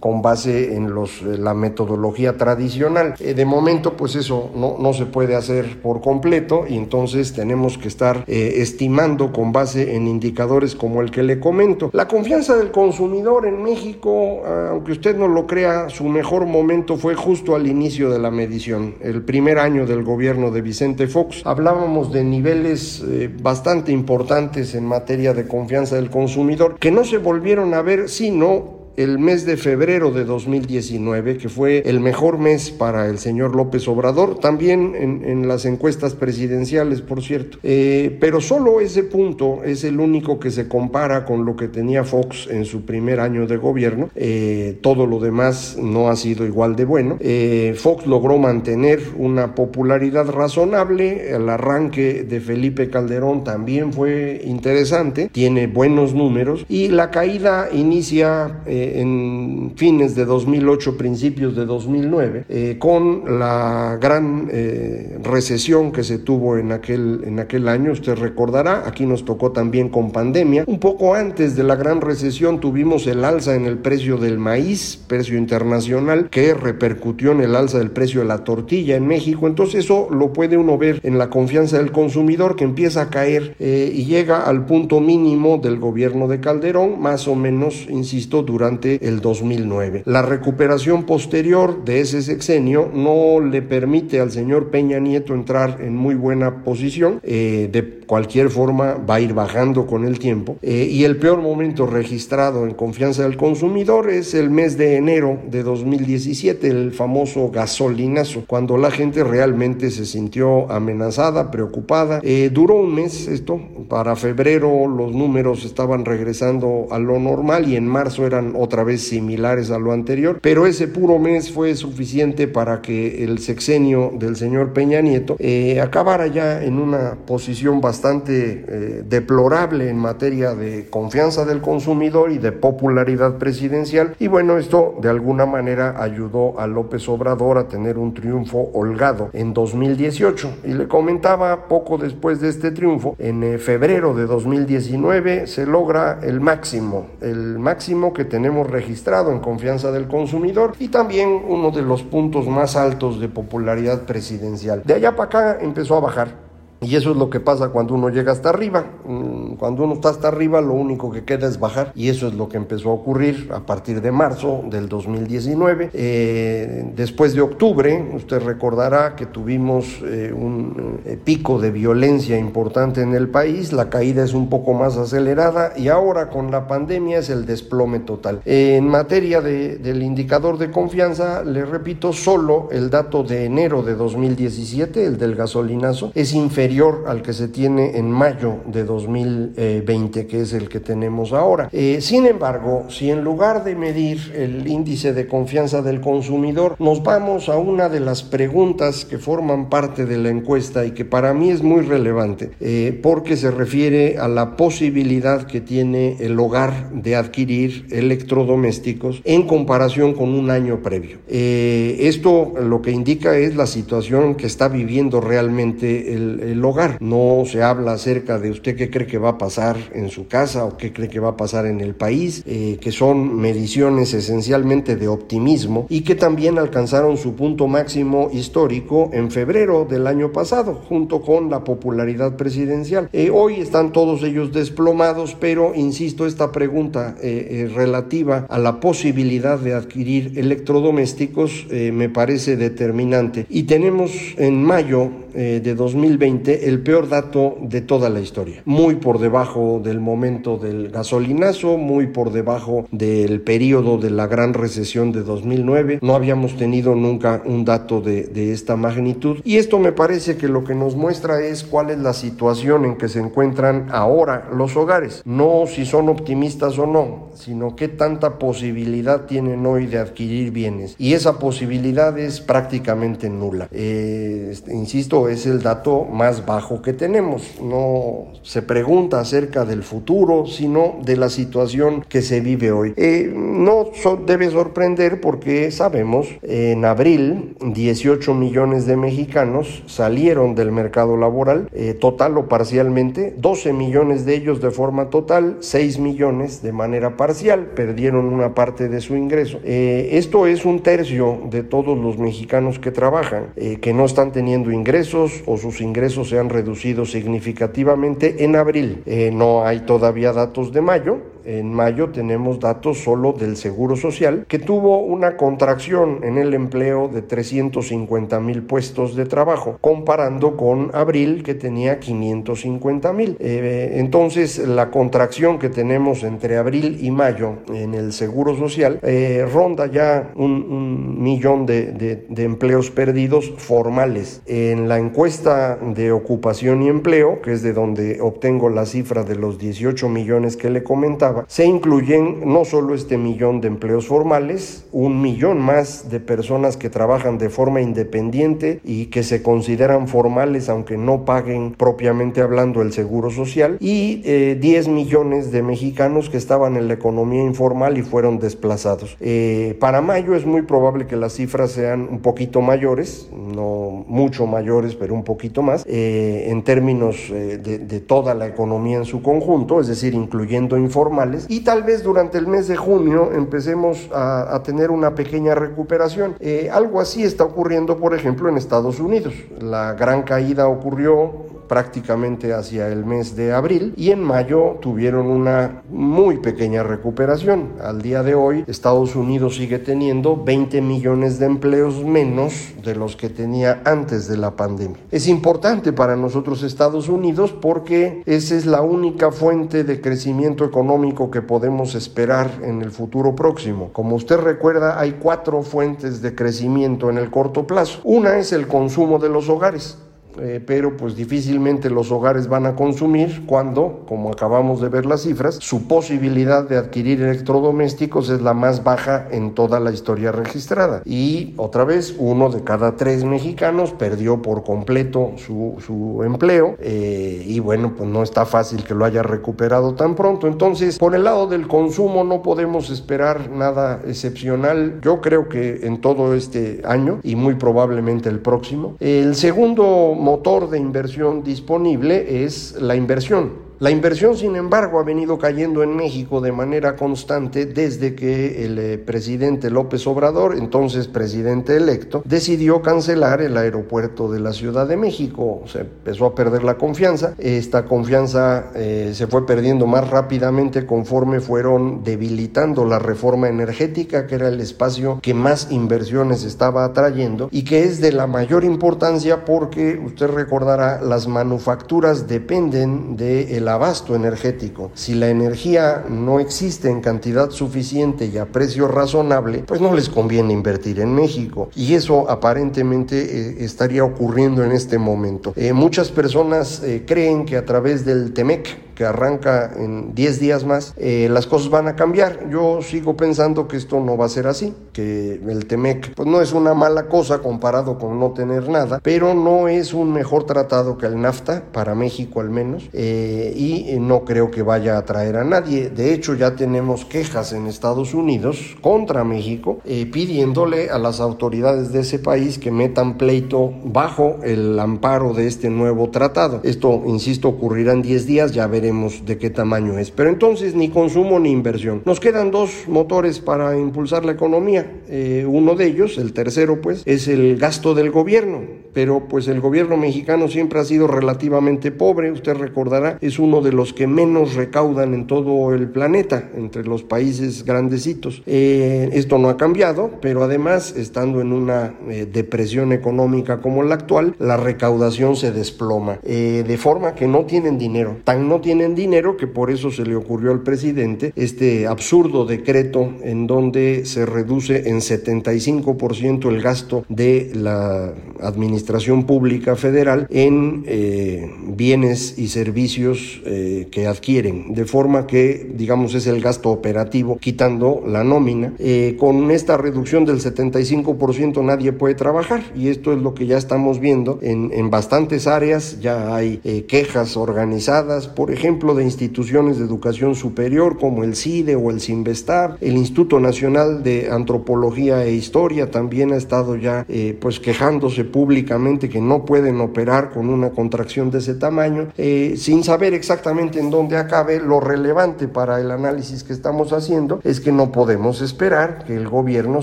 con 0.00 0.22
base 0.22 0.74
en 0.74 0.94
los, 0.94 1.22
la 1.22 1.54
metodología 1.54 2.17
tradicional. 2.36 3.14
de 3.18 3.44
momento, 3.44 3.96
pues 3.96 4.14
eso 4.16 4.50
no, 4.54 4.76
no 4.78 4.92
se 4.92 5.06
puede 5.06 5.34
hacer 5.34 5.80
por 5.80 6.00
completo 6.00 6.64
y 6.68 6.76
entonces 6.76 7.32
tenemos 7.32 7.78
que 7.78 7.88
estar 7.88 8.24
estimando 8.26 9.32
con 9.32 9.52
base 9.52 9.94
en 9.94 10.06
indicadores 10.06 10.74
como 10.74 11.00
el 11.00 11.10
que 11.10 11.22
le 11.22 11.40
comento. 11.40 11.90
La 11.92 12.08
confianza 12.08 12.56
del 12.56 12.70
consumidor 12.70 13.46
en 13.46 13.62
México, 13.62 14.42
aunque 14.70 14.92
usted 14.92 15.16
no 15.16 15.28
lo 15.28 15.46
crea, 15.46 15.88
su 15.88 16.04
mejor 16.04 16.46
momento 16.46 16.96
fue 16.96 17.14
justo 17.14 17.54
al 17.54 17.66
inicio 17.66 18.10
de 18.10 18.18
la 18.18 18.30
medición, 18.30 18.94
el 19.00 19.22
primer 19.22 19.58
año 19.58 19.86
del 19.86 20.02
gobierno 20.02 20.50
de 20.50 20.62
Vicente 20.62 21.06
Fox. 21.06 21.42
Hablábamos 21.44 22.12
de 22.12 22.24
niveles 22.24 23.02
eh, 23.06 23.30
bastante 23.40 23.92
importantes 23.92 24.74
en 24.74 24.84
materia 24.84 25.34
de 25.34 25.46
confianza 25.46 25.96
del 25.96 26.10
consumidor 26.10 26.78
que 26.78 26.90
no 26.90 27.04
se 27.04 27.18
volvieron 27.18 27.74
a 27.74 27.82
ver 27.82 28.08
sino 28.08 28.77
el 28.98 29.20
mes 29.20 29.46
de 29.46 29.56
febrero 29.56 30.10
de 30.10 30.24
2019, 30.24 31.36
que 31.36 31.48
fue 31.48 31.84
el 31.86 32.00
mejor 32.00 32.38
mes 32.38 32.72
para 32.72 33.06
el 33.06 33.18
señor 33.18 33.54
López 33.54 33.86
Obrador, 33.86 34.40
también 34.40 34.94
en, 34.96 35.46
las 35.46 35.66
encuestas 35.66 36.14
presidenciales, 36.14 37.00
por 37.00 37.22
cierto. 37.22 37.58
Eh, 37.62 38.16
pero 38.20 38.40
solo 38.40 38.80
ese 38.80 39.04
punto 39.04 39.62
es 39.62 39.84
el 39.84 40.00
único 40.00 40.40
que 40.40 40.50
se 40.50 40.66
compara 40.66 41.24
con 41.24 41.44
lo 41.44 41.54
que 41.54 41.68
tenía 41.68 42.02
Fox 42.02 42.48
en 42.50 42.64
su 42.64 42.84
primer 42.84 43.20
año 43.20 43.46
de 43.46 43.56
gobierno. 43.56 44.10
Eh, 44.16 44.78
todo 44.82 45.06
lo 45.06 45.20
demás 45.20 45.78
no 45.80 46.08
ha 46.08 46.16
sido 46.16 46.44
igual 46.44 46.74
de 46.74 46.84
bueno. 46.84 47.18
Eh, 47.20 47.74
Fox 47.78 48.04
logró 48.04 48.36
mantener 48.38 49.00
una 49.16 49.54
popularidad 49.54 50.26
razonable. 50.26 51.30
El 51.30 51.48
arranque 51.48 52.24
de 52.24 52.40
Felipe 52.40 52.90
Calderón 52.90 53.44
también 53.44 53.92
fue 53.92 54.42
interesante, 54.44 55.28
tiene 55.30 55.68
buenos 55.68 56.14
números 56.14 56.66
y 56.68 56.88
la 56.88 57.12
caída 57.12 57.68
inicia 57.72 58.62
en 58.96 59.72
fines 59.76 60.14
de 60.14 60.24
2008, 60.24 60.96
principios 60.96 61.56
de 61.56 61.64
2009, 61.64 62.44
eh, 62.48 62.76
con 62.78 63.38
la 63.38 63.98
gran 64.00 64.48
eh, 64.50 65.18
recesión 65.22 65.92
que 65.92 66.02
se 66.02 66.18
tuvo 66.18 66.56
en 66.56 66.72
aquel, 66.72 67.22
en 67.24 67.38
aquel 67.40 67.68
año. 67.68 67.92
Usted 67.92 68.16
recordará, 68.16 68.84
aquí 68.86 69.06
nos 69.06 69.24
tocó 69.24 69.52
también 69.52 69.88
con 69.88 70.10
pandemia. 70.10 70.64
Un 70.66 70.78
poco 70.78 71.14
antes 71.14 71.56
de 71.56 71.64
la 71.64 71.76
gran 71.76 72.00
recesión 72.00 72.60
tuvimos 72.60 73.06
el 73.06 73.24
alza 73.24 73.54
en 73.54 73.66
el 73.66 73.78
precio 73.78 74.16
del 74.16 74.38
maíz, 74.38 74.98
precio 75.06 75.36
internacional, 75.36 76.28
que 76.30 76.54
repercutió 76.54 77.32
en 77.32 77.40
el 77.40 77.54
alza 77.54 77.78
del 77.78 77.90
precio 77.90 78.20
de 78.20 78.26
la 78.26 78.44
tortilla 78.44 78.96
en 78.96 79.06
México. 79.06 79.46
Entonces 79.46 79.84
eso 79.84 80.08
lo 80.10 80.32
puede 80.32 80.56
uno 80.56 80.78
ver 80.78 81.00
en 81.02 81.18
la 81.18 81.30
confianza 81.30 81.78
del 81.78 81.92
consumidor 81.92 82.56
que 82.56 82.64
empieza 82.64 83.02
a 83.02 83.10
caer 83.10 83.56
eh, 83.58 83.90
y 83.92 84.04
llega 84.04 84.42
al 84.42 84.66
punto 84.66 85.00
mínimo 85.00 85.58
del 85.58 85.78
gobierno 85.78 86.28
de 86.28 86.40
Calderón, 86.40 87.00
más 87.00 87.26
o 87.28 87.34
menos, 87.34 87.86
insisto, 87.88 88.42
durante 88.42 88.77
el 88.84 89.20
2009. 89.20 90.02
La 90.06 90.22
recuperación 90.22 91.04
posterior 91.04 91.84
de 91.84 92.00
ese 92.00 92.22
sexenio 92.22 92.90
no 92.92 93.40
le 93.40 93.62
permite 93.62 94.20
al 94.20 94.30
señor 94.30 94.70
Peña 94.70 94.98
Nieto 94.98 95.34
entrar 95.34 95.78
en 95.80 95.96
muy 95.96 96.14
buena 96.14 96.62
posición, 96.64 97.20
eh, 97.22 97.68
de 97.70 97.98
cualquier 98.06 98.50
forma 98.50 98.94
va 98.94 99.16
a 99.16 99.20
ir 99.20 99.34
bajando 99.34 99.86
con 99.86 100.04
el 100.04 100.18
tiempo 100.18 100.56
eh, 100.62 100.88
y 100.90 101.04
el 101.04 101.16
peor 101.18 101.42
momento 101.42 101.86
registrado 101.86 102.66
en 102.66 102.74
confianza 102.74 103.22
del 103.22 103.36
consumidor 103.36 104.10
es 104.10 104.34
el 104.34 104.50
mes 104.50 104.78
de 104.78 104.96
enero 104.96 105.38
de 105.50 105.62
2017, 105.62 106.68
el 106.68 106.92
famoso 106.92 107.50
gasolinazo, 107.50 108.44
cuando 108.46 108.76
la 108.76 108.90
gente 108.90 109.24
realmente 109.24 109.90
se 109.90 110.06
sintió 110.06 110.70
amenazada, 110.70 111.50
preocupada. 111.50 112.20
Eh, 112.22 112.50
duró 112.52 112.76
un 112.76 112.94
mes 112.94 113.28
esto, 113.28 113.60
para 113.88 114.16
febrero 114.16 114.86
los 114.86 115.12
números 115.12 115.64
estaban 115.64 116.04
regresando 116.04 116.86
a 116.90 116.98
lo 116.98 117.18
normal 117.18 117.68
y 117.68 117.76
en 117.76 117.86
marzo 117.86 118.26
eran 118.26 118.54
otra 118.58 118.84
vez 118.84 119.08
similares 119.08 119.70
a 119.70 119.78
lo 119.78 119.92
anterior, 119.92 120.38
pero 120.42 120.66
ese 120.66 120.88
puro 120.88 121.18
mes 121.18 121.52
fue 121.52 121.74
suficiente 121.74 122.48
para 122.48 122.82
que 122.82 123.24
el 123.24 123.38
sexenio 123.38 124.12
del 124.14 124.36
señor 124.36 124.72
Peña 124.72 125.00
Nieto 125.00 125.36
eh, 125.38 125.80
acabara 125.80 126.26
ya 126.26 126.62
en 126.62 126.78
una 126.78 127.16
posición 127.26 127.80
bastante 127.80 128.64
eh, 128.68 129.02
deplorable 129.08 129.88
en 129.88 129.96
materia 129.96 130.54
de 130.54 130.88
confianza 130.90 131.44
del 131.44 131.60
consumidor 131.60 132.30
y 132.32 132.38
de 132.38 132.52
popularidad 132.52 133.38
presidencial. 133.38 134.14
Y 134.18 134.28
bueno, 134.28 134.58
esto 134.58 134.96
de 135.00 135.08
alguna 135.08 135.46
manera 135.46 136.02
ayudó 136.02 136.58
a 136.58 136.66
López 136.66 137.08
Obrador 137.08 137.58
a 137.58 137.68
tener 137.68 137.98
un 137.98 138.14
triunfo 138.14 138.70
holgado 138.72 139.30
en 139.32 139.54
2018. 139.54 140.58
Y 140.64 140.74
le 140.74 140.88
comentaba 140.88 141.68
poco 141.68 141.98
después 141.98 142.40
de 142.40 142.48
este 142.48 142.70
triunfo, 142.70 143.16
en 143.18 143.42
eh, 143.42 143.58
febrero 143.58 144.14
de 144.14 144.26
2019 144.26 145.46
se 145.46 145.66
logra 145.66 146.20
el 146.22 146.40
máximo, 146.40 147.06
el 147.20 147.58
máximo 147.58 148.12
que 148.12 148.24
tenemos 148.24 148.47
registrado 148.66 149.30
en 149.30 149.40
confianza 149.40 149.90
del 149.90 150.08
consumidor 150.08 150.74
y 150.78 150.88
también 150.88 151.42
uno 151.46 151.70
de 151.70 151.82
los 151.82 152.02
puntos 152.02 152.46
más 152.46 152.76
altos 152.76 153.20
de 153.20 153.28
popularidad 153.28 154.02
presidencial. 154.02 154.82
De 154.84 154.94
allá 154.94 155.14
para 155.16 155.26
acá 155.26 155.58
empezó 155.60 155.96
a 155.96 156.00
bajar 156.00 156.47
y 156.80 156.94
eso 156.94 157.10
es 157.10 157.16
lo 157.16 157.28
que 157.28 157.40
pasa 157.40 157.70
cuando 157.70 157.94
uno 157.94 158.08
llega 158.08 158.30
hasta 158.30 158.50
arriba. 158.50 158.86
Mm, 159.04 159.54
cuando 159.54 159.82
uno 159.82 159.94
está 159.94 160.10
hasta 160.10 160.28
arriba, 160.28 160.60
lo 160.60 160.74
único 160.74 161.10
que 161.10 161.24
queda 161.24 161.48
es 161.48 161.58
bajar. 161.58 161.92
Y 161.96 162.08
eso 162.08 162.28
es 162.28 162.34
lo 162.34 162.48
que 162.48 162.56
empezó 162.56 162.90
a 162.90 162.92
ocurrir 162.92 163.50
a 163.52 163.60
partir 163.60 164.00
de 164.00 164.12
marzo 164.12 164.62
del 164.70 164.88
2019. 164.88 165.90
Eh, 165.92 166.92
después 166.94 167.34
de 167.34 167.40
octubre, 167.40 168.10
usted 168.14 168.42
recordará 168.42 169.16
que 169.16 169.26
tuvimos 169.26 170.00
eh, 170.04 170.32
un 170.32 171.00
eh, 171.04 171.18
pico 171.22 171.58
de 171.58 171.72
violencia 171.72 172.38
importante 172.38 173.02
en 173.02 173.14
el 173.14 173.28
país. 173.28 173.72
La 173.72 173.90
caída 173.90 174.22
es 174.22 174.32
un 174.32 174.48
poco 174.48 174.72
más 174.72 174.96
acelerada 174.96 175.72
y 175.76 175.88
ahora 175.88 176.30
con 176.30 176.52
la 176.52 176.68
pandemia 176.68 177.18
es 177.18 177.28
el 177.28 177.44
desplome 177.44 177.98
total. 178.00 178.40
en 178.44 178.86
materia 178.86 179.40
del 179.40 180.02
indicador 180.02 180.58
de 180.58 180.70
confianza, 180.70 181.42
le 181.42 181.64
repito, 181.64 182.12
solo 182.12 182.68
el 182.70 182.90
dato 182.90 183.24
de 183.24 183.44
enero 183.44 183.82
de 183.82 183.94
2017, 183.94 185.04
el 185.04 185.18
del 185.18 185.34
gasolinazo, 185.34 186.12
es 186.14 186.32
inferior 186.32 186.67
al 187.06 187.22
que 187.22 187.32
se 187.32 187.48
tiene 187.48 187.96
en 187.96 188.10
mayo 188.10 188.56
de 188.66 188.84
2020, 188.84 190.26
que 190.26 190.42
es 190.42 190.52
el 190.52 190.68
que 190.68 190.80
tenemos 190.80 191.32
ahora. 191.32 191.68
Eh, 191.72 191.98
sin 192.00 192.26
embargo, 192.26 192.84
si 192.88 193.10
en 193.10 193.24
lugar 193.24 193.64
de 193.64 193.74
medir 193.74 194.32
el 194.36 194.66
índice 194.66 195.12
de 195.12 195.26
confianza 195.26 195.82
del 195.82 196.00
consumidor, 196.00 196.76
nos 196.78 197.02
vamos 197.02 197.48
a 197.48 197.56
una 197.56 197.88
de 197.88 198.00
las 198.00 198.22
preguntas 198.22 199.04
que 199.04 199.18
forman 199.18 199.70
parte 199.70 200.04
de 200.04 200.18
la 200.18 200.28
encuesta 200.28 200.84
y 200.84 200.92
que 200.92 201.04
para 201.04 201.32
mí 201.32 201.50
es 201.50 201.62
muy 201.62 201.82
relevante, 201.82 202.50
eh, 202.60 202.98
porque 203.02 203.36
se 203.36 203.50
refiere 203.50 204.18
a 204.18 204.28
la 204.28 204.56
posibilidad 204.56 205.46
que 205.46 205.60
tiene 205.60 206.16
el 206.20 206.38
hogar 206.38 206.92
de 206.92 207.16
adquirir 207.16 207.86
electrodomésticos 207.90 209.22
en 209.24 209.46
comparación 209.46 210.12
con 210.14 210.34
un 210.34 210.50
año 210.50 210.82
previo. 210.82 211.18
Eh, 211.28 211.96
esto 212.00 212.52
lo 212.60 212.82
que 212.82 212.90
indica 212.90 213.36
es 213.36 213.56
la 213.56 213.66
situación 213.66 214.34
que 214.34 214.46
está 214.46 214.68
viviendo 214.68 215.20
realmente 215.20 216.14
el, 216.14 216.57
hogar. 216.64 216.98
No 217.00 217.44
se 217.46 217.62
habla 217.62 217.92
acerca 217.92 218.38
de 218.38 218.50
usted 218.50 218.76
qué 218.76 218.90
cree 218.90 219.06
que 219.06 219.18
va 219.18 219.30
a 219.30 219.38
pasar 219.38 219.76
en 219.92 220.08
su 220.08 220.28
casa 220.28 220.64
o 220.64 220.76
qué 220.76 220.92
cree 220.92 221.08
que 221.08 221.20
va 221.20 221.30
a 221.30 221.36
pasar 221.36 221.66
en 221.66 221.80
el 221.80 221.94
país, 221.94 222.42
eh, 222.46 222.78
que 222.80 222.92
son 222.92 223.36
mediciones 223.36 224.14
esencialmente 224.14 224.96
de 224.96 225.08
optimismo 225.08 225.86
y 225.88 226.02
que 226.02 226.14
también 226.14 226.58
alcanzaron 226.58 227.16
su 227.16 227.34
punto 227.34 227.66
máximo 227.66 228.30
histórico 228.32 229.10
en 229.12 229.30
febrero 229.30 229.86
del 229.88 230.06
año 230.06 230.32
pasado, 230.32 230.74
junto 230.74 231.22
con 231.22 231.50
la 231.50 231.64
popularidad 231.64 232.36
presidencial. 232.36 233.08
Eh, 233.12 233.30
hoy 233.32 233.54
están 233.54 233.92
todos 233.92 234.22
ellos 234.22 234.52
desplomados, 234.52 235.36
pero 235.38 235.74
insisto, 235.74 236.26
esta 236.26 236.52
pregunta 236.52 237.16
eh, 237.22 237.70
relativa 237.74 238.46
a 238.48 238.58
la 238.58 238.80
posibilidad 238.80 239.58
de 239.58 239.74
adquirir 239.74 240.38
electrodomésticos 240.38 241.66
me 241.68 242.08
parece 242.08 242.56
determinante. 242.56 243.46
Y 243.48 243.64
tenemos 243.64 244.12
en 244.36 244.62
mayo 244.62 245.10
de 245.34 245.74
2020 245.74 246.47
el 246.54 246.80
peor 246.82 247.08
dato 247.08 247.56
de 247.60 247.80
toda 247.80 248.10
la 248.10 248.20
historia. 248.20 248.62
Muy 248.64 248.96
por 248.96 249.18
debajo 249.18 249.80
del 249.82 250.00
momento 250.00 250.56
del 250.56 250.90
gasolinazo, 250.90 251.76
muy 251.76 252.08
por 252.08 252.32
debajo 252.32 252.86
del 252.90 253.40
periodo 253.40 253.98
de 253.98 254.10
la 254.10 254.26
gran 254.26 254.54
recesión 254.54 255.12
de 255.12 255.22
2009. 255.22 255.98
No 256.02 256.14
habíamos 256.14 256.56
tenido 256.56 256.94
nunca 256.94 257.42
un 257.44 257.64
dato 257.64 258.00
de, 258.00 258.28
esta 258.52 258.76
magnitud. 258.76 259.38
Y 259.44 259.56
esto 259.56 259.78
me 259.78 259.92
parece 259.92 260.36
que 260.36 260.48
lo 260.48 260.64
que 260.64 260.74
nos 260.74 260.96
muestra 260.96 261.40
es 261.40 261.64
cuál 261.64 261.90
es 261.90 261.98
la 261.98 262.12
situación 262.12 262.84
en 262.84 262.96
que 262.96 263.08
se 263.08 263.20
encuentran 263.20 263.88
ahora 263.90 264.48
los 264.54 264.76
hogares. 264.76 265.22
No 265.24 265.64
si 265.66 265.84
son 265.84 266.08
optimistas 266.08 266.78
o 266.78 266.86
no, 266.86 267.30
sino 267.34 267.76
qué 267.76 267.88
tanta 267.88 268.38
posibilidad 268.38 269.26
tienen 269.26 269.66
hoy 269.66 269.86
de 269.86 269.98
adquirir 269.98 270.50
bienes. 270.50 270.94
Y 270.98 271.14
esa 271.14 271.38
posibilidad 271.38 272.18
es 272.18 272.40
prácticamente 272.40 273.28
nula. 273.28 273.68
Eh, 273.72 274.54
insisto, 274.68 275.28
es 275.28 275.46
el 275.46 275.62
dato 275.62 276.04
más 276.04 276.37
bajo 276.46 276.82
que 276.82 276.92
tenemos. 276.92 277.60
No 277.60 278.28
se 278.42 278.62
pregunta 278.62 279.20
acerca 279.20 279.64
del 279.64 279.82
futuro, 279.82 280.46
sino 280.46 280.96
de 281.04 281.16
la 281.16 281.28
situación 281.28 282.04
que 282.08 282.22
se 282.22 282.40
vive 282.40 282.72
hoy. 282.72 282.94
Eh, 282.96 283.30
no 283.34 283.88
debe 284.26 284.50
sorprender 284.50 285.20
porque 285.20 285.70
sabemos, 285.70 286.28
en 286.42 286.84
abril 286.84 287.56
18 287.60 288.34
millones 288.34 288.86
de 288.86 288.96
mexicanos 288.96 289.82
salieron 289.86 290.54
del 290.54 290.72
mercado 290.72 291.16
laboral, 291.16 291.68
eh, 291.72 291.94
total 291.94 292.38
o 292.38 292.48
parcialmente, 292.48 293.34
12 293.36 293.72
millones 293.72 294.24
de 294.24 294.34
ellos 294.34 294.60
de 294.60 294.70
forma 294.70 295.10
total, 295.10 295.58
6 295.60 295.98
millones 295.98 296.62
de 296.62 296.72
manera 296.72 297.16
parcial, 297.16 297.66
perdieron 297.74 298.26
una 298.26 298.54
parte 298.54 298.88
de 298.88 299.00
su 299.00 299.16
ingreso. 299.16 299.60
Eh, 299.64 300.10
esto 300.12 300.46
es 300.46 300.64
un 300.64 300.80
tercio 300.80 301.40
de 301.50 301.62
todos 301.62 301.98
los 301.98 302.18
mexicanos 302.18 302.78
que 302.78 302.90
trabajan, 302.90 303.48
eh, 303.56 303.78
que 303.80 303.92
no 303.92 304.04
están 304.04 304.32
teniendo 304.32 304.70
ingresos 304.70 305.42
o 305.46 305.56
sus 305.56 305.80
ingresos 305.80 306.27
se 306.28 306.38
han 306.38 306.50
reducido 306.50 307.04
significativamente 307.04 308.44
en 308.44 308.56
abril. 308.56 309.02
no 309.32 309.64
hay 309.64 309.80
todavía 309.80 310.32
datos 310.32 310.72
de 310.72 310.80
mayo, 310.80 311.18
en 311.48 311.72
mayo 311.72 312.10
tenemos 312.10 312.60
datos 312.60 312.98
solo 312.98 313.32
del 313.32 313.56
Seguro 313.56 313.96
Social, 313.96 314.44
que 314.46 314.58
tuvo 314.58 314.98
una 314.98 315.36
contracción 315.36 316.20
en 316.22 316.36
el 316.36 316.52
empleo 316.52 317.08
de 317.08 317.22
350 317.22 318.38
mil 318.40 318.62
puestos 318.62 319.16
de 319.16 319.24
trabajo, 319.24 319.78
comparando 319.80 320.56
con 320.56 320.90
abril 320.92 321.42
que 321.42 321.54
tenía 321.54 321.98
550 322.00 323.12
mil. 323.14 323.36
Eh, 323.40 323.92
entonces, 323.94 324.58
la 324.58 324.90
contracción 324.90 325.58
que 325.58 325.70
tenemos 325.70 326.22
entre 326.22 326.58
abril 326.58 326.98
y 327.00 327.10
mayo 327.10 327.54
en 327.72 327.94
el 327.94 328.12
Seguro 328.12 328.54
Social 328.56 329.00
eh, 329.02 329.46
ronda 329.50 329.86
ya 329.86 330.32
un, 330.36 331.22
millón 331.22 331.66
de, 331.66 331.92
de 332.28 332.44
empleos 332.44 332.90
perdidos 332.90 333.52
formales. 333.56 334.42
En 334.46 334.88
la 334.88 334.98
encuesta 334.98 335.76
de 335.76 336.12
ocupación 336.12 336.82
y 336.82 336.88
empleo, 336.88 337.40
que 337.40 337.52
es 337.52 337.62
de 337.62 337.72
donde 337.72 338.20
obtengo 338.20 338.68
la 338.68 338.84
cifra 338.84 339.24
de 339.24 339.36
los 339.36 339.58
18 339.58 340.08
millones 340.08 340.56
que 340.56 340.70
le 340.70 340.82
comentaba, 340.82 341.37
se 341.46 341.64
incluyen 341.64 342.52
no 342.52 342.64
solo 342.64 342.94
este 342.94 343.18
millón 343.18 343.60
de 343.60 343.68
empleos 343.68 344.06
formales, 344.06 344.86
un 344.92 345.20
millón 345.20 345.60
más 345.60 346.10
de 346.10 346.20
personas 346.20 346.76
que 346.76 346.90
trabajan 346.90 347.38
de 347.38 347.50
forma 347.50 347.80
independiente 347.80 348.80
y 348.84 349.06
que 349.06 349.22
se 349.22 349.42
consideran 349.42 350.08
formales 350.08 350.68
aunque 350.68 350.96
no 350.96 351.24
paguen 351.24 351.74
propiamente 351.76 352.40
hablando 352.40 352.82
el 352.82 352.92
seguro 352.92 353.30
social, 353.30 353.76
y 353.80 354.16
10 354.16 354.86
eh, 354.86 354.90
millones 354.90 355.52
de 355.52 355.62
mexicanos 355.62 356.30
que 356.30 356.36
estaban 356.36 356.76
en 356.76 356.88
la 356.88 356.94
economía 356.94 357.42
informal 357.42 357.98
y 357.98 358.02
fueron 358.02 358.38
desplazados. 358.38 359.16
Eh, 359.20 359.76
para 359.80 360.00
mayo 360.00 360.34
es 360.34 360.46
muy 360.46 360.62
probable 360.62 361.06
que 361.06 361.16
las 361.16 361.34
cifras 361.34 361.72
sean 361.72 362.08
un 362.10 362.20
poquito 362.20 362.60
mayores, 362.60 363.28
no 363.32 364.04
mucho 364.06 364.46
mayores, 364.46 364.94
pero 364.94 365.14
un 365.14 365.24
poquito 365.24 365.62
más, 365.62 365.84
eh, 365.86 366.46
en 366.48 366.62
términos 366.62 367.28
de, 367.30 367.58
de 367.58 368.00
toda 368.00 368.34
la 368.34 368.46
economía 368.46 368.98
en 368.98 369.04
su 369.04 369.22
conjunto, 369.22 369.80
es 369.80 369.86
decir, 369.86 370.14
incluyendo 370.14 370.76
informal 370.76 371.17
y 371.48 371.60
tal 371.60 371.82
vez 371.82 372.02
durante 372.02 372.38
el 372.38 372.46
mes 372.46 372.68
de 372.68 372.76
junio 372.76 373.30
empecemos 373.32 374.08
a, 374.12 374.60
tener 374.64 374.90
una 374.90 375.14
pequeña 375.14 375.54
recuperación. 375.54 376.34
Eh, 376.40 376.68
algo 376.72 377.00
así 377.00 377.22
está 377.22 377.44
ocurriendo, 377.44 377.96
por 377.96 378.14
ejemplo, 378.14 378.48
en 378.48 378.56
Estados 378.56 379.00
Unidos. 379.00 379.34
La 379.60 379.94
gran 379.94 380.22
caída 380.22 380.68
ocurrió 380.68 381.57
prácticamente 381.68 382.52
hacia 382.52 382.88
el 382.88 383.04
mes 383.04 383.36
de 383.36 383.52
abril 383.52 383.94
y 383.96 384.10
en 384.10 384.22
mayo 384.22 384.78
tuvieron 384.80 385.26
una 385.26 385.82
muy 385.90 386.38
pequeña 386.38 386.82
recuperación. 386.82 387.74
Al 387.82 388.02
día 388.02 388.22
de 388.22 388.34
hoy 388.34 388.64
Estados 388.66 389.14
Unidos 389.14 389.56
sigue 389.56 389.78
teniendo 389.78 390.42
20 390.42 390.80
millones 390.80 391.38
de 391.38 391.46
empleos 391.46 392.02
menos 392.04 392.72
de 392.82 392.94
los 392.94 393.16
que 393.16 393.28
tenía 393.28 393.82
antes 393.84 394.28
de 394.28 394.36
la 394.36 394.56
pandemia. 394.56 394.98
Es 395.10 395.28
importante 395.28 395.92
para 395.92 396.16
nosotros 396.16 396.62
Estados 396.62 397.08
Unidos 397.08 397.52
porque 397.52 398.22
esa 398.26 398.56
es 398.56 398.66
la 398.66 398.80
única 398.80 399.30
fuente 399.30 399.84
de 399.84 400.00
crecimiento 400.00 400.64
económico 400.64 401.30
que 401.30 401.42
podemos 401.42 401.94
esperar 401.94 402.50
en 402.62 402.82
el 402.82 402.90
futuro 402.90 403.34
próximo. 403.34 403.90
Como 403.92 404.16
usted 404.16 404.38
recuerda, 404.38 404.98
hay 404.98 405.16
cuatro 405.20 405.62
fuentes 405.62 406.22
de 406.22 406.34
crecimiento 406.34 407.10
en 407.10 407.18
el 407.18 407.30
corto 407.30 407.66
plazo. 407.66 408.00
Una 408.04 408.38
es 408.38 408.52
el 408.52 408.66
consumo 408.66 409.18
de 409.18 409.28
los 409.28 409.48
hogares. 409.48 409.98
Eh, 410.40 410.62
pero 410.64 410.96
pues 410.96 411.16
difícilmente 411.16 411.90
los 411.90 412.10
hogares 412.10 412.48
van 412.48 412.66
a 412.66 412.74
consumir 412.76 413.44
cuando, 413.46 414.04
como 414.06 414.30
acabamos 414.30 414.80
de 414.80 414.88
ver 414.88 415.06
las 415.06 415.22
cifras, 415.22 415.56
su 415.60 415.88
posibilidad 415.88 416.68
de 416.68 416.76
adquirir 416.76 417.22
electrodomésticos 417.22 418.30
es 418.30 418.40
la 418.40 418.54
más 418.54 418.84
baja 418.84 419.26
en 419.30 419.54
toda 419.54 419.80
la 419.80 419.90
historia 419.90 420.32
registrada. 420.32 421.02
Y 421.04 421.54
otra 421.56 421.84
vez, 421.84 422.14
uno 422.18 422.50
de 422.50 422.62
cada 422.62 422.96
tres 422.96 423.24
mexicanos 423.24 423.92
perdió 423.92 424.42
por 424.42 424.64
completo 424.64 425.32
su, 425.36 425.76
su 425.84 426.22
empleo 426.24 426.76
eh, 426.78 427.42
y 427.46 427.60
bueno, 427.60 427.94
pues 427.96 428.08
no 428.08 428.22
está 428.22 428.46
fácil 428.46 428.84
que 428.84 428.94
lo 428.94 429.04
haya 429.04 429.22
recuperado 429.22 429.94
tan 429.94 430.14
pronto. 430.14 430.46
Entonces, 430.46 430.98
por 430.98 431.14
el 431.14 431.24
lado 431.24 431.46
del 431.46 431.66
consumo 431.66 432.24
no 432.24 432.42
podemos 432.42 432.90
esperar 432.90 433.50
nada 433.50 434.00
excepcional. 434.06 435.00
Yo 435.02 435.20
creo 435.20 435.48
que 435.48 435.86
en 435.86 436.00
todo 436.00 436.34
este 436.34 436.82
año 436.84 437.20
y 437.22 437.36
muy 437.36 437.54
probablemente 437.54 438.28
el 438.28 438.40
próximo. 438.40 438.96
El 439.00 439.34
segundo 439.34 440.14
motor 440.18 440.68
de 440.70 440.78
inversión 440.78 441.42
disponible 441.42 442.44
es 442.44 442.72
la 442.80 442.96
inversión. 442.96 443.67
La 443.80 443.92
inversión, 443.92 444.36
sin 444.36 444.56
embargo, 444.56 444.98
ha 444.98 445.04
venido 445.04 445.38
cayendo 445.38 445.84
en 445.84 445.94
México 445.94 446.40
de 446.40 446.50
manera 446.50 446.96
constante 446.96 447.64
desde 447.64 448.16
que 448.16 448.64
el 448.64 448.76
eh, 448.76 448.98
presidente 448.98 449.70
López 449.70 450.04
Obrador, 450.08 450.56
entonces 450.56 451.06
presidente 451.06 451.76
electo, 451.76 452.22
decidió 452.24 452.82
cancelar 452.82 453.40
el 453.40 453.56
aeropuerto 453.56 454.32
de 454.32 454.40
la 454.40 454.52
Ciudad 454.52 454.88
de 454.88 454.96
México. 454.96 455.62
Se 455.66 455.82
empezó 455.82 456.26
a 456.26 456.34
perder 456.34 456.64
la 456.64 456.76
confianza. 456.76 457.34
Esta 457.38 457.84
confianza 457.84 458.72
eh, 458.74 459.12
se 459.14 459.28
fue 459.28 459.46
perdiendo 459.46 459.86
más 459.86 460.10
rápidamente 460.10 460.84
conforme 460.84 461.38
fueron 461.38 462.02
debilitando 462.02 462.84
la 462.84 462.98
reforma 462.98 463.48
energética, 463.48 464.26
que 464.26 464.34
era 464.34 464.48
el 464.48 464.60
espacio 464.60 465.20
que 465.22 465.34
más 465.34 465.70
inversiones 465.70 466.42
estaba 466.42 466.84
atrayendo 466.84 467.48
y 467.52 467.62
que 467.62 467.84
es 467.84 468.00
de 468.00 468.10
la 468.10 468.26
mayor 468.26 468.64
importancia 468.64 469.44
porque 469.44 470.00
usted 470.04 470.26
recordará, 470.26 471.00
las 471.00 471.28
manufacturas 471.28 472.26
dependen 472.26 473.16
del 473.16 473.67
abasto 473.68 474.14
energético. 474.14 474.90
Si 474.94 475.14
la 475.14 475.28
energía 475.28 476.04
no 476.08 476.40
existe 476.40 476.88
en 476.90 477.00
cantidad 477.00 477.50
suficiente 477.50 478.26
y 478.26 478.38
a 478.38 478.46
precio 478.46 478.88
razonable, 478.88 479.64
pues 479.66 479.80
no 479.80 479.94
les 479.94 480.08
conviene 480.08 480.52
invertir 480.52 481.00
en 481.00 481.14
México. 481.14 481.70
Y 481.74 481.94
eso 481.94 482.30
aparentemente 482.30 483.18
eh, 483.18 483.64
estaría 483.64 484.04
ocurriendo 484.04 484.64
en 484.64 484.72
este 484.72 484.98
momento. 484.98 485.52
Eh, 485.56 485.72
muchas 485.72 486.10
personas 486.10 486.82
eh, 486.82 487.04
creen 487.06 487.44
que 487.44 487.56
a 487.56 487.64
través 487.64 488.04
del 488.04 488.32
TEMEC, 488.32 488.87
que 488.98 489.04
arranca 489.04 489.70
en 489.76 490.12
10 490.12 490.40
días 490.40 490.64
más, 490.64 490.92
eh, 490.96 491.28
las 491.30 491.46
cosas 491.46 491.70
van 491.70 491.86
a 491.86 491.94
cambiar. 491.94 492.50
Yo 492.50 492.82
sigo 492.82 493.16
pensando 493.16 493.68
que 493.68 493.76
esto 493.76 494.00
no 494.00 494.16
va 494.16 494.26
a 494.26 494.28
ser 494.28 494.48
así, 494.48 494.74
que 494.92 495.34
el 495.34 495.66
TEMEC 495.66 496.14
pues 496.16 496.28
no 496.28 496.40
es 496.40 496.52
una 496.52 496.74
mala 496.74 497.06
cosa 497.06 497.38
comparado 497.38 497.96
con 497.96 498.18
no 498.18 498.32
tener 498.32 498.68
nada, 498.68 498.98
pero 499.00 499.34
no 499.34 499.68
es 499.68 499.94
un 499.94 500.12
mejor 500.12 500.46
tratado 500.46 500.98
que 500.98 501.06
el 501.06 501.20
NAFTA, 501.20 501.66
para 501.72 501.94
México 501.94 502.40
al 502.40 502.50
menos, 502.50 502.90
eh, 502.92 503.54
y 503.56 503.96
no 504.00 504.24
creo 504.24 504.50
que 504.50 504.62
vaya 504.62 504.96
a 504.96 504.98
atraer 504.98 505.36
a 505.36 505.44
nadie. 505.44 505.90
De 505.90 506.12
hecho, 506.12 506.34
ya 506.34 506.56
tenemos 506.56 507.04
quejas 507.04 507.52
en 507.52 507.68
Estados 507.68 508.14
Unidos 508.14 508.76
contra 508.80 509.22
México, 509.22 509.78
eh, 509.84 510.06
pidiéndole 510.06 510.90
a 510.90 510.98
las 510.98 511.20
autoridades 511.20 511.92
de 511.92 512.00
ese 512.00 512.18
país 512.18 512.58
que 512.58 512.72
metan 512.72 513.16
pleito 513.16 513.72
bajo 513.84 514.38
el 514.42 514.76
amparo 514.80 515.34
de 515.34 515.46
este 515.46 515.70
nuevo 515.70 516.10
tratado. 516.10 516.58
Esto, 516.64 517.04
insisto, 517.06 517.46
ocurrirá 517.46 517.92
en 517.92 518.02
10 518.02 518.26
días, 518.26 518.50
ya 518.50 518.66
veremos 518.66 518.87
de 518.92 519.38
qué 519.38 519.50
tamaño 519.50 519.98
es. 519.98 520.10
Pero 520.10 520.30
entonces 520.30 520.74
ni 520.74 520.88
consumo 520.88 521.38
ni 521.38 521.50
inversión. 521.50 522.02
Nos 522.04 522.20
quedan 522.20 522.50
dos 522.50 522.70
motores 522.86 523.40
para 523.40 523.78
impulsar 523.78 524.24
la 524.24 524.32
economía. 524.32 524.90
Eh, 525.08 525.44
uno 525.46 525.74
de 525.74 525.86
ellos, 525.86 526.18
el 526.18 526.32
tercero 526.32 526.80
pues, 526.80 527.02
es 527.06 527.28
el 527.28 527.56
gasto 527.58 527.94
del 527.94 528.10
gobierno 528.10 528.87
pero 528.98 529.28
pues 529.28 529.46
el 529.46 529.60
gobierno 529.60 529.96
mexicano 529.96 530.48
siempre 530.48 530.80
ha 530.80 530.84
sido 530.84 531.06
relativamente 531.06 531.92
pobre, 531.92 532.32
usted 532.32 532.54
recordará, 532.54 533.16
es 533.20 533.38
uno 533.38 533.60
de 533.60 533.70
los 533.70 533.92
que 533.92 534.08
menos 534.08 534.56
recaudan 534.56 535.14
en 535.14 535.28
todo 535.28 535.72
el 535.72 535.88
planeta, 535.88 536.50
entre 536.56 536.82
los 536.82 537.04
países 537.04 537.64
grandecitos. 537.64 538.42
Eh, 538.44 539.08
esto 539.12 539.38
no 539.38 539.50
ha 539.50 539.56
cambiado, 539.56 540.10
pero 540.20 540.42
además, 540.42 540.96
estando 540.96 541.40
en 541.40 541.52
una 541.52 541.94
eh, 542.08 542.26
depresión 542.26 542.92
económica 542.92 543.60
como 543.60 543.84
la 543.84 543.94
actual, 543.94 544.34
la 544.40 544.56
recaudación 544.56 545.36
se 545.36 545.52
desploma, 545.52 546.18
eh, 546.24 546.64
de 546.66 546.76
forma 546.76 547.14
que 547.14 547.28
no 547.28 547.44
tienen 547.44 547.78
dinero. 547.78 548.16
Tan 548.24 548.48
no 548.48 548.60
tienen 548.60 548.96
dinero 548.96 549.36
que 549.36 549.46
por 549.46 549.70
eso 549.70 549.92
se 549.92 550.04
le 550.04 550.16
ocurrió 550.16 550.50
al 550.50 550.64
presidente 550.64 551.32
este 551.36 551.86
absurdo 551.86 552.46
decreto 552.46 553.12
en 553.22 553.46
donde 553.46 554.06
se 554.06 554.26
reduce 554.26 554.88
en 554.88 554.96
75% 554.96 556.48
el 556.48 556.60
gasto 556.60 557.04
de 557.08 557.52
la 557.54 558.12
administración 558.40 558.87
pública 559.26 559.76
federal 559.76 560.26
en 560.30 560.84
eh, 560.86 561.50
bienes 561.76 562.38
y 562.38 562.48
servicios 562.48 563.42
eh, 563.44 563.88
que 563.90 564.06
adquieren, 564.06 564.74
de 564.74 564.84
forma 564.84 565.26
que, 565.26 565.70
digamos, 565.74 566.14
es 566.14 566.26
el 566.26 566.40
gasto 566.40 566.70
operativo, 566.70 567.38
quitando 567.38 568.02
la 568.06 568.24
nómina. 568.24 568.72
Eh, 568.78 569.16
con 569.18 569.50
esta 569.50 569.76
reducción 569.76 570.24
del 570.24 570.40
75% 570.40 571.62
nadie 571.62 571.92
puede 571.92 572.14
trabajar 572.14 572.62
y 572.74 572.88
esto 572.88 573.12
es 573.12 573.18
lo 573.18 573.34
que 573.34 573.46
ya 573.46 573.58
estamos 573.58 574.00
viendo 574.00 574.38
en, 574.42 574.70
en 574.72 574.90
bastantes 574.90 575.46
áreas, 575.46 576.00
ya 576.00 576.34
hay 576.34 576.58
quejas 576.88 577.36
organizadas, 577.36 578.28
por 578.28 578.50
ejemplo, 578.50 578.94
de 578.94 579.04
instituciones 579.04 579.78
de 579.78 579.84
educación 579.84 580.34
superior 580.34 580.98
como 580.98 581.24
el 581.24 581.34
CIDE 581.36 581.76
o 581.76 581.90
el 581.90 582.00
CINVESTAB, 582.00 582.78
el 582.80 582.96
Instituto 582.96 583.40
Nacional 583.40 584.02
de 584.02 584.30
Antropología 584.30 585.24
e 585.24 585.32
Historia 585.32 585.90
también 585.90 586.32
ha 586.32 586.36
estado 586.36 586.76
ya 586.76 587.06
pues 587.40 587.60
quejándose 587.60 588.24
públicamente 588.24 588.77
que 588.78 589.20
no 589.20 589.44
pueden 589.44 589.80
operar 589.80 590.30
con 590.30 590.48
una 590.48 590.70
contracción 590.70 591.30
de 591.30 591.38
ese 591.38 591.54
tamaño, 591.54 592.08
eh, 592.16 592.54
sin 592.56 592.84
saber 592.84 593.12
exactamente 593.12 593.80
en 593.80 593.90
dónde 593.90 594.16
acabe. 594.16 594.60
Lo 594.60 594.80
relevante 594.80 595.48
para 595.48 595.80
el 595.80 595.90
análisis 595.90 596.44
que 596.44 596.52
estamos 596.52 596.92
haciendo 596.92 597.40
es 597.44 597.60
que 597.60 597.72
no 597.72 597.90
podemos 597.92 598.40
esperar 598.40 599.04
que 599.04 599.16
el 599.16 599.28
gobierno 599.28 599.82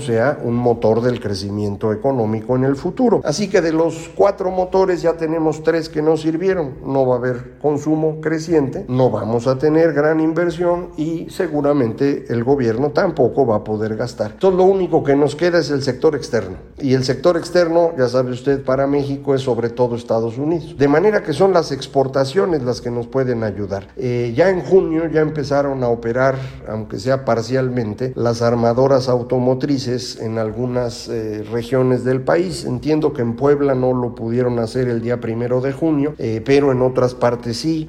sea 0.00 0.38
un 0.42 0.54
motor 0.54 1.02
del 1.02 1.20
crecimiento 1.20 1.92
económico 1.92 2.56
en 2.56 2.64
el 2.64 2.76
futuro. 2.76 3.20
Así 3.24 3.48
que 3.48 3.60
de 3.60 3.72
los 3.72 4.10
cuatro 4.14 4.50
motores 4.50 5.02
ya 5.02 5.12
tenemos 5.12 5.62
tres 5.62 5.88
que 5.88 6.02
no 6.02 6.16
sirvieron. 6.16 6.74
No 6.84 7.06
va 7.06 7.16
a 7.16 7.18
haber 7.18 7.58
consumo 7.60 8.20
creciente, 8.20 8.86
no 8.88 9.10
vamos 9.10 9.46
a 9.46 9.58
tener 9.58 9.92
gran 9.92 10.20
inversión 10.20 10.90
y 10.96 11.28
seguramente 11.30 12.24
el 12.28 12.44
gobierno 12.44 12.90
tampoco 12.90 13.46
va 13.46 13.56
a 13.56 13.64
poder 13.64 13.96
gastar. 13.96 14.32
Entonces 14.32 14.58
lo 14.58 14.64
único 14.64 15.04
que 15.04 15.14
nos 15.14 15.36
queda 15.36 15.58
es 15.58 15.70
el 15.70 15.82
sector 15.82 16.14
externo. 16.16 16.56
Y 16.78 16.94
el 16.94 17.04
sector 17.04 17.36
externo, 17.36 17.92
ya 17.96 18.08
sabe 18.08 18.32
usted, 18.32 18.64
para 18.64 18.75
México 18.86 19.34
es 19.34 19.42
sobre 19.42 19.70
todo 19.70 19.94
Estados 19.94 20.38
Unidos. 20.38 20.76
De 20.76 20.88
manera 20.88 21.22
que 21.22 21.32
son 21.32 21.52
las 21.52 21.70
exportaciones 21.70 22.62
las 22.62 22.80
que 22.80 22.90
nos 22.90 23.06
pueden 23.06 23.44
ayudar. 23.44 23.88
Eh, 23.96 24.32
ya 24.36 24.50
en 24.50 24.60
junio 24.60 25.08
ya 25.08 25.20
empezaron 25.20 25.84
a 25.84 25.88
operar, 25.88 26.36
aunque 26.68 26.98
sea 26.98 27.24
parcialmente, 27.24 28.12
las 28.16 28.42
armadoras 28.42 29.08
automotrices 29.08 30.20
en 30.20 30.38
algunas 30.38 31.08
eh, 31.08 31.44
regiones 31.50 32.04
del 32.04 32.22
país. 32.22 32.64
Entiendo 32.64 33.12
que 33.12 33.22
en 33.22 33.36
Puebla 33.36 33.74
no 33.74 33.92
lo 33.92 34.14
pudieron 34.14 34.58
hacer 34.58 34.88
el 34.88 35.00
día 35.00 35.20
primero 35.20 35.60
de 35.60 35.72
junio, 35.72 36.14
eh, 36.18 36.42
pero 36.44 36.72
en 36.72 36.82
otras 36.82 37.14
partes 37.14 37.58
sí. 37.58 37.88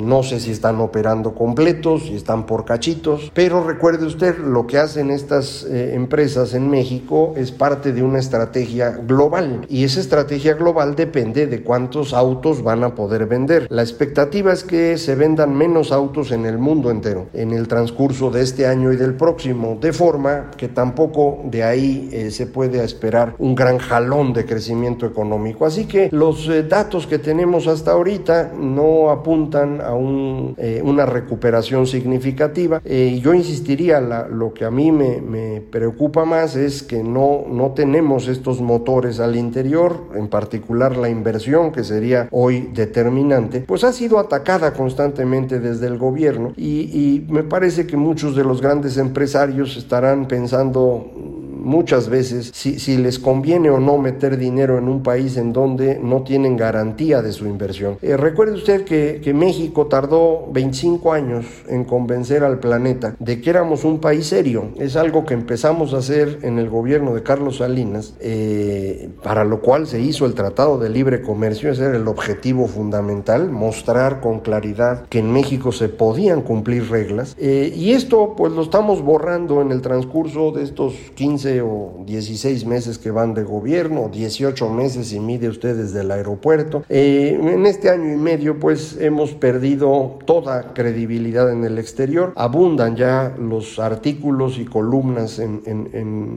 no 0.00 0.22
sé 0.22 0.40
si 0.40 0.50
están 0.50 0.80
operando 0.80 1.34
completos, 1.34 2.04
si 2.04 2.16
están 2.16 2.46
por 2.46 2.64
cachitos, 2.64 3.30
pero 3.34 3.62
recuerde 3.62 4.06
usted, 4.06 4.38
lo 4.38 4.66
que 4.66 4.78
hacen 4.78 5.10
estas 5.10 5.66
empresas 5.68 6.54
en 6.54 6.70
México 6.70 7.34
es 7.36 7.52
parte 7.52 7.92
de 7.92 8.02
una 8.02 8.18
estrategia 8.18 8.90
global 8.90 9.66
y 9.68 9.84
esa 9.84 10.00
estrategia 10.00 10.23
global 10.58 10.94
depende 10.94 11.46
de 11.46 11.62
cuántos 11.62 12.12
autos 12.12 12.62
van 12.62 12.84
a 12.84 12.94
poder 12.94 13.26
vender. 13.26 13.66
La 13.70 13.82
expectativa 13.82 14.52
es 14.52 14.64
que 14.64 14.98
se 14.98 15.14
vendan 15.14 15.54
menos 15.54 15.92
autos 15.92 16.32
en 16.32 16.46
el 16.46 16.58
mundo 16.58 16.90
entero 16.90 17.26
en 17.32 17.52
el 17.52 17.68
transcurso 17.68 18.30
de 18.30 18.42
este 18.42 18.66
año 18.66 18.92
y 18.92 18.96
del 18.96 19.14
próximo, 19.14 19.78
de 19.80 19.92
forma 19.92 20.50
que 20.56 20.68
tampoco 20.68 21.40
de 21.44 21.62
ahí 21.62 22.08
eh, 22.12 22.30
se 22.30 22.46
puede 22.46 22.82
esperar 22.82 23.34
un 23.38 23.54
gran 23.54 23.78
jalón 23.78 24.32
de 24.32 24.44
crecimiento 24.44 25.06
económico. 25.06 25.66
Así 25.66 25.86
que 25.86 26.08
los 26.12 26.48
eh, 26.48 26.62
datos 26.62 27.06
que 27.06 27.18
tenemos 27.18 27.66
hasta 27.66 27.92
ahorita 27.92 28.52
no 28.58 29.10
apuntan 29.10 29.80
a 29.80 29.94
un, 29.94 30.54
eh, 30.58 30.80
una 30.84 31.06
recuperación 31.06 31.86
significativa. 31.86 32.82
yo 32.84 33.34
insistiría, 33.34 34.00
lo 34.00 34.52
que 34.52 34.64
a 34.64 34.70
mí 34.70 34.92
me, 34.92 35.20
me 35.20 35.60
preocupa 35.60 36.24
más 36.24 36.56
es 36.56 36.82
que 36.82 37.02
no, 37.02 37.44
no 37.48 37.72
tenemos 37.72 38.28
estos 38.28 38.60
motores 38.60 39.20
al 39.20 39.36
interior, 39.36 39.98
en 40.14 40.28
particular 40.28 40.96
la 40.96 41.08
inversión 41.08 41.72
que 41.72 41.84
sería 41.84 42.28
hoy 42.30 42.70
determinante, 42.72 43.60
pues 43.60 43.84
ha 43.84 43.92
sido 43.92 44.18
atacada 44.18 44.72
constantemente 44.72 45.60
desde 45.60 45.86
el 45.86 45.98
gobierno 45.98 46.52
y, 46.56 47.24
me 47.28 47.42
parece 47.42 47.86
que 47.86 47.96
muchos 47.96 48.36
de 48.36 48.44
los 48.44 48.60
grandes 48.60 48.96
empresarios 48.96 49.76
estarán 49.76 50.26
pensando 50.26 51.33
muchas 51.64 52.08
veces 52.08 52.50
si, 52.54 52.78
si, 52.78 52.96
les 52.96 53.18
conviene 53.18 53.70
o 53.70 53.80
no 53.80 53.98
meter 53.98 54.36
dinero 54.36 54.78
en 54.78 54.88
un 54.88 55.02
país 55.02 55.36
en 55.36 55.52
donde 55.52 55.98
no 55.98 56.22
tienen 56.22 56.56
garantía 56.56 57.22
de 57.22 57.32
su 57.32 57.46
inversión. 57.46 57.98
Eh, 58.02 58.16
recuerde 58.16 58.54
usted 58.54 58.84
que, 58.84 59.20
que, 59.22 59.34
México 59.34 59.86
tardó 59.86 60.46
25 60.52 61.12
años 61.12 61.44
en 61.68 61.84
convencer 61.84 62.44
al 62.44 62.60
planeta 62.60 63.16
de 63.18 63.40
que 63.40 63.50
éramos 63.50 63.84
un 63.84 63.98
país 63.98 64.26
serio. 64.26 64.70
Es 64.78 64.96
algo 64.96 65.24
que 65.24 65.34
empezamos 65.34 65.92
a 65.92 65.98
hacer 65.98 66.38
en 66.42 66.58
el 66.58 66.68
gobierno 66.68 67.14
de 67.14 67.22
Carlos 67.22 67.58
Salinas, 67.58 68.14
eh, 68.20 69.10
para 69.22 69.44
lo 69.44 69.60
cual 69.60 69.86
se 69.86 70.00
hizo 70.00 70.26
el 70.26 70.34
Tratado 70.34 70.78
de 70.78 70.88
Libre 70.88 71.22
Comercio, 71.22 71.70
ese 71.70 71.84
era 71.84 71.96
el 71.96 72.08
objetivo 72.08 72.66
fundamental, 72.66 73.50
mostrar 73.50 74.20
con 74.20 74.40
claridad 74.40 75.06
que 75.08 75.18
en 75.18 75.32
México 75.32 75.72
se 75.72 75.88
podían 75.88 76.42
cumplir 76.42 76.90
reglas. 76.90 77.34
Eh, 77.38 77.72
y 77.74 77.92
esto 77.92 78.34
pues 78.36 78.52
lo 78.52 78.62
estamos 78.62 79.02
borrando 79.02 79.60
en 79.60 79.72
el 79.72 79.80
transcurso 79.80 80.52
de 80.52 80.62
estos 80.62 80.94
15 81.14 81.53
o 81.60 82.02
16 82.06 82.66
meses 82.66 82.98
que 82.98 83.10
van 83.10 83.34
de 83.34 83.42
gobierno, 83.42 84.08
18 84.12 84.68
meses 84.70 85.08
si 85.08 85.20
mide 85.20 85.48
usted 85.48 85.76
desde 85.76 86.00
el 86.00 86.10
aeropuerto. 86.10 86.84
Eh, 86.88 87.38
en 87.40 87.66
este 87.66 87.90
año 87.90 88.12
y 88.12 88.16
medio 88.16 88.58
pues 88.58 88.96
hemos 89.00 89.32
perdido 89.32 90.18
toda 90.24 90.74
credibilidad 90.74 91.50
en 91.50 91.64
el 91.64 91.78
exterior. 91.78 92.32
Abundan 92.36 92.96
ya 92.96 93.34
los 93.38 93.78
artículos 93.78 94.58
y 94.58 94.64
columnas 94.64 95.38
en, 95.38 95.54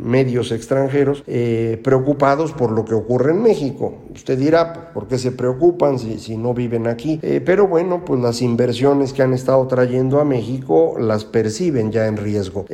medios 0.07 0.51
extranjeros 0.51 1.23
eh, 1.27 1.79
preocupados 1.83 2.53
por 2.53 2.71
lo 2.71 2.85
que 2.85 2.93
ocurre 2.93 3.31
en 3.31 3.41
México. 3.41 3.95
Usted 4.13 4.37
dirá, 4.37 4.91
¿por 4.93 5.07
qué 5.07 5.17
se 5.17 5.31
preocupan 5.31 5.99
si, 5.99 6.19
si 6.19 6.37
no 6.37 6.53
viven 6.53 6.87
aquí? 6.87 7.19
Eh, 7.21 7.41
pero 7.43 7.67
bueno, 7.67 8.03
pues 8.05 8.21
las 8.21 8.41
inversiones 8.41 9.13
que 9.13 9.23
han 9.23 9.33
estado 9.33 9.67
trayendo 9.67 10.19
a 10.19 10.25
México 10.25 10.95
las 10.99 11.25
perciben 11.25 11.91
ya 11.91 12.07
en 12.07 12.17
riesgo. 12.17 12.65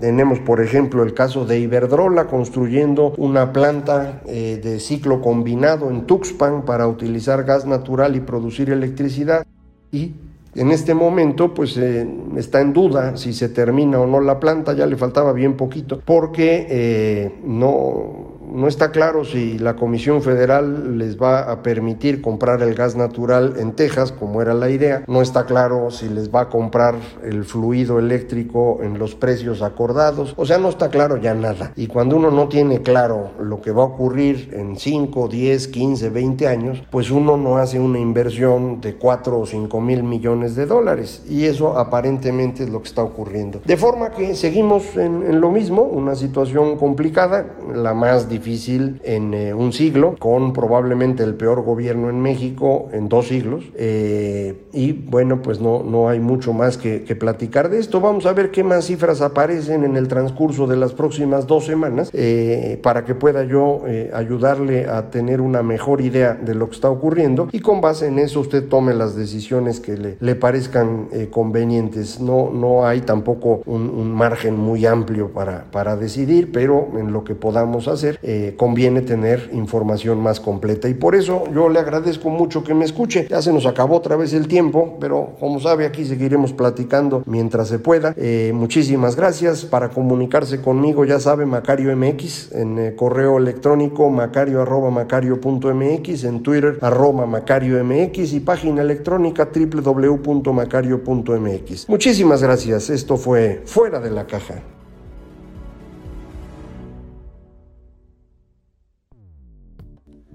tenemos, 0.00 0.38
por 0.40 0.60
ejemplo, 0.60 1.02
el 1.02 1.14
caso 1.14 1.39
de 1.44 1.58
Iberdrola 1.60 2.26
construyendo 2.26 3.14
una 3.16 3.52
planta 3.52 4.22
eh, 4.26 4.60
de 4.62 4.80
ciclo 4.80 5.20
combinado 5.20 5.90
en 5.90 6.06
Tuxpan 6.06 6.64
para 6.64 6.86
utilizar 6.86 7.44
gas 7.44 7.66
natural 7.66 8.16
y 8.16 8.20
producir 8.20 8.70
electricidad. 8.70 9.46
Y 9.92 10.14
en 10.54 10.70
este 10.70 10.94
momento, 10.94 11.54
pues 11.54 11.76
eh, 11.76 12.08
está 12.36 12.60
en 12.60 12.72
duda 12.72 13.16
si 13.16 13.32
se 13.32 13.48
termina 13.48 14.00
o 14.00 14.06
no 14.06 14.20
la 14.20 14.40
planta, 14.40 14.72
ya 14.72 14.86
le 14.86 14.96
faltaba 14.96 15.32
bien 15.32 15.56
poquito, 15.56 16.00
porque 16.04 16.66
eh, 16.68 17.40
no, 17.44 18.39
no 18.52 18.68
está 18.68 18.90
claro 18.90 19.24
si 19.24 19.58
la 19.58 19.76
Comisión 19.76 20.22
Federal 20.22 20.98
les 20.98 21.20
va 21.20 21.50
a 21.50 21.62
permitir 21.62 22.20
comprar 22.20 22.62
el 22.62 22.74
gas 22.74 22.96
natural 22.96 23.54
en 23.58 23.72
Texas, 23.72 24.12
como 24.12 24.42
era 24.42 24.54
la 24.54 24.70
idea. 24.70 25.04
No 25.06 25.22
está 25.22 25.46
claro 25.46 25.90
si 25.90 26.08
les 26.08 26.34
va 26.34 26.42
a 26.42 26.48
comprar 26.48 26.96
el 27.22 27.44
fluido 27.44 27.98
eléctrico 27.98 28.80
en 28.82 28.98
los 28.98 29.14
precios 29.14 29.62
acordados. 29.62 30.34
O 30.36 30.46
sea, 30.46 30.58
no 30.58 30.68
está 30.68 30.88
claro 30.88 31.16
ya 31.16 31.34
nada. 31.34 31.72
Y 31.76 31.86
cuando 31.86 32.16
uno 32.16 32.30
no 32.30 32.48
tiene 32.48 32.82
claro 32.82 33.30
lo 33.40 33.60
que 33.60 33.70
va 33.70 33.82
a 33.82 33.86
ocurrir 33.86 34.50
en 34.52 34.76
5, 34.76 35.28
10, 35.28 35.68
15, 35.68 36.10
20 36.10 36.48
años, 36.48 36.82
pues 36.90 37.10
uno 37.10 37.36
no 37.36 37.58
hace 37.58 37.78
una 37.78 37.98
inversión 37.98 38.80
de 38.80 38.96
4 38.96 39.38
o 39.38 39.46
5 39.46 39.80
mil 39.80 40.02
millones 40.02 40.56
de 40.56 40.66
dólares. 40.66 41.22
Y 41.28 41.44
eso 41.44 41.78
aparentemente 41.78 42.64
es 42.64 42.70
lo 42.70 42.82
que 42.82 42.88
está 42.88 43.02
ocurriendo. 43.02 43.60
De 43.64 43.76
forma 43.76 44.10
que 44.10 44.34
seguimos 44.34 44.96
en, 44.96 45.22
en 45.22 45.40
lo 45.40 45.50
mismo, 45.50 45.82
una 45.82 46.14
situación 46.14 46.76
complicada, 46.76 47.46
la 47.72 47.94
más 47.94 48.28
difícil 48.28 48.39
difícil 48.40 49.00
en 49.04 49.34
eh, 49.34 49.52
un 49.52 49.72
siglo, 49.72 50.16
con 50.18 50.54
probablemente 50.54 51.22
el 51.22 51.34
peor 51.34 51.62
gobierno 51.62 52.08
en 52.08 52.20
México 52.20 52.88
en 52.92 53.08
dos 53.08 53.28
siglos. 53.28 53.64
Eh, 53.76 54.64
y 54.72 54.92
bueno, 54.92 55.42
pues 55.42 55.60
no, 55.60 55.82
no 55.82 56.08
hay 56.08 56.20
mucho 56.20 56.52
más 56.52 56.78
que, 56.78 57.00
platicar 57.20 57.68
de 57.68 57.78
esto. 57.78 58.00
Vamos 58.00 58.24
a 58.24 58.32
ver 58.32 58.50
qué 58.50 58.64
más 58.64 58.86
cifras 58.86 59.20
aparecen 59.20 59.84
en 59.84 59.96
el 59.96 60.08
transcurso 60.08 60.66
de 60.66 60.76
las 60.76 60.94
próximas 60.94 61.46
dos 61.46 61.66
semanas 61.66 62.08
eh, 62.12 62.78
para 62.82 63.04
que 63.04 63.14
pueda 63.14 63.44
yo 63.44 63.82
ayudarle 64.14 64.86
a 64.86 65.10
tener 65.10 65.40
una 65.40 65.62
mejor 65.62 66.00
idea 66.00 66.34
de 66.34 66.54
lo 66.54 66.68
que 66.68 66.76
está 66.76 66.88
ocurriendo 66.88 67.48
y 67.50 67.60
con 67.60 67.80
base 67.80 68.06
en 68.06 68.20
eso 68.20 68.40
usted 68.40 68.68
tome 68.68 68.94
las 68.94 69.16
decisiones 69.16 69.80
que 69.80 69.96
le, 69.98 70.16
le 70.20 70.34
parezcan 70.36 71.08
convenientes. 71.30 72.20
No, 72.20 72.50
no 72.50 72.86
hay 72.86 73.00
tampoco 73.00 73.60
un, 73.66 74.14
margen 74.14 74.56
muy 74.56 74.86
amplio 74.86 75.30
para, 75.32 75.64
para 75.72 75.96
decidir, 75.96 76.52
pero 76.52 76.88
en 76.96 77.12
lo 77.12 77.24
que 77.24 77.34
podamos 77.34 77.88
hacer 77.88 78.18
eh, 78.32 78.54
conviene 78.56 79.02
tener 79.02 79.50
información 79.52 80.20
más 80.20 80.38
completa. 80.38 80.88
Y 80.88 80.94
por 80.94 81.16
eso 81.16 81.42
yo 81.52 81.68
le 81.68 81.80
agradezco 81.80 82.30
mucho 82.30 82.62
que 82.62 82.74
me 82.74 82.84
escuche. 82.84 83.26
Ya 83.28 83.42
se 83.42 83.52
nos 83.52 83.66
acabó 83.66 83.96
otra 83.96 84.14
vez 84.14 84.32
el 84.34 84.46
tiempo, 84.46 84.98
pero 85.00 85.34
como 85.40 85.58
sabe, 85.58 85.84
aquí 85.84 86.04
seguiremos 86.04 86.52
platicando 86.52 87.24
mientras 87.26 87.66
se 87.66 87.80
pueda. 87.80 88.14
Eh, 88.16 88.52
muchísimas 88.54 89.16
gracias. 89.16 89.64
Para 89.64 89.88
comunicarse 89.88 90.62
conmigo, 90.62 91.04
ya 91.04 91.18
sabe, 91.18 91.44
Macario 91.44 91.96
MX, 91.96 92.52
en 92.52 92.78
eh, 92.78 92.94
correo 92.94 93.36
electrónico 93.36 94.08
macario 94.10 94.62
arroba 94.62 94.92
macario.mx, 94.92 96.22
en 96.22 96.44
Twitter 96.44 96.78
arroba 96.82 97.26
macario 97.26 97.84
MX 97.84 98.32
y 98.32 98.38
página 98.38 98.82
electrónica 98.82 99.48
www.macario.mx. 99.52 101.88
Muchísimas 101.88 102.44
gracias. 102.44 102.90
Esto 102.90 103.16
fue 103.16 103.62
Fuera 103.64 103.98
de 103.98 104.10
la 104.10 104.28
Caja. 104.28 104.62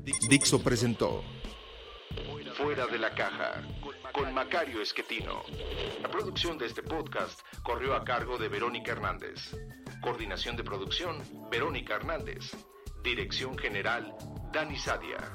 Dixo 0.06 0.62
presentó 0.62 1.24
Fuera 2.54 2.86
de 2.86 3.00
la 3.00 3.14
caja 3.14 3.64
con 4.14 4.34
Macario 4.34 4.82
Esquetino. 4.82 5.42
La 6.02 6.10
producción 6.10 6.58
de 6.58 6.68
este 6.68 6.84
podcast 6.84 7.42
corrió 7.64 7.96
a 7.96 8.04
cargo 8.06 8.38
de 8.38 8.48
Verónica 8.48 8.92
Hernández. 8.92 9.58
Coordinación 10.02 10.56
de 10.56 10.64
producción, 10.64 11.22
Verónica 11.50 11.96
Hernández. 11.96 12.56
Dirección 13.04 13.58
General, 13.58 14.16
Dani 14.54 14.78
Sadia. 14.78 15.34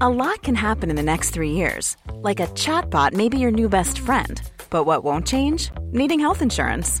A 0.00 0.08
lot 0.08 0.42
can 0.42 0.54
happen 0.54 0.90
in 0.90 0.96
the 0.96 1.02
next 1.02 1.30
three 1.30 1.52
years. 1.52 1.96
Like 2.22 2.40
a 2.40 2.48
chatbot 2.48 3.12
may 3.12 3.28
be 3.28 3.38
your 3.38 3.52
new 3.52 3.68
best 3.68 3.98
friend. 3.98 4.40
But 4.70 4.84
what 4.84 5.04
won't 5.04 5.26
change? 5.26 5.70
Needing 5.92 6.18
health 6.18 6.42
insurance. 6.42 7.00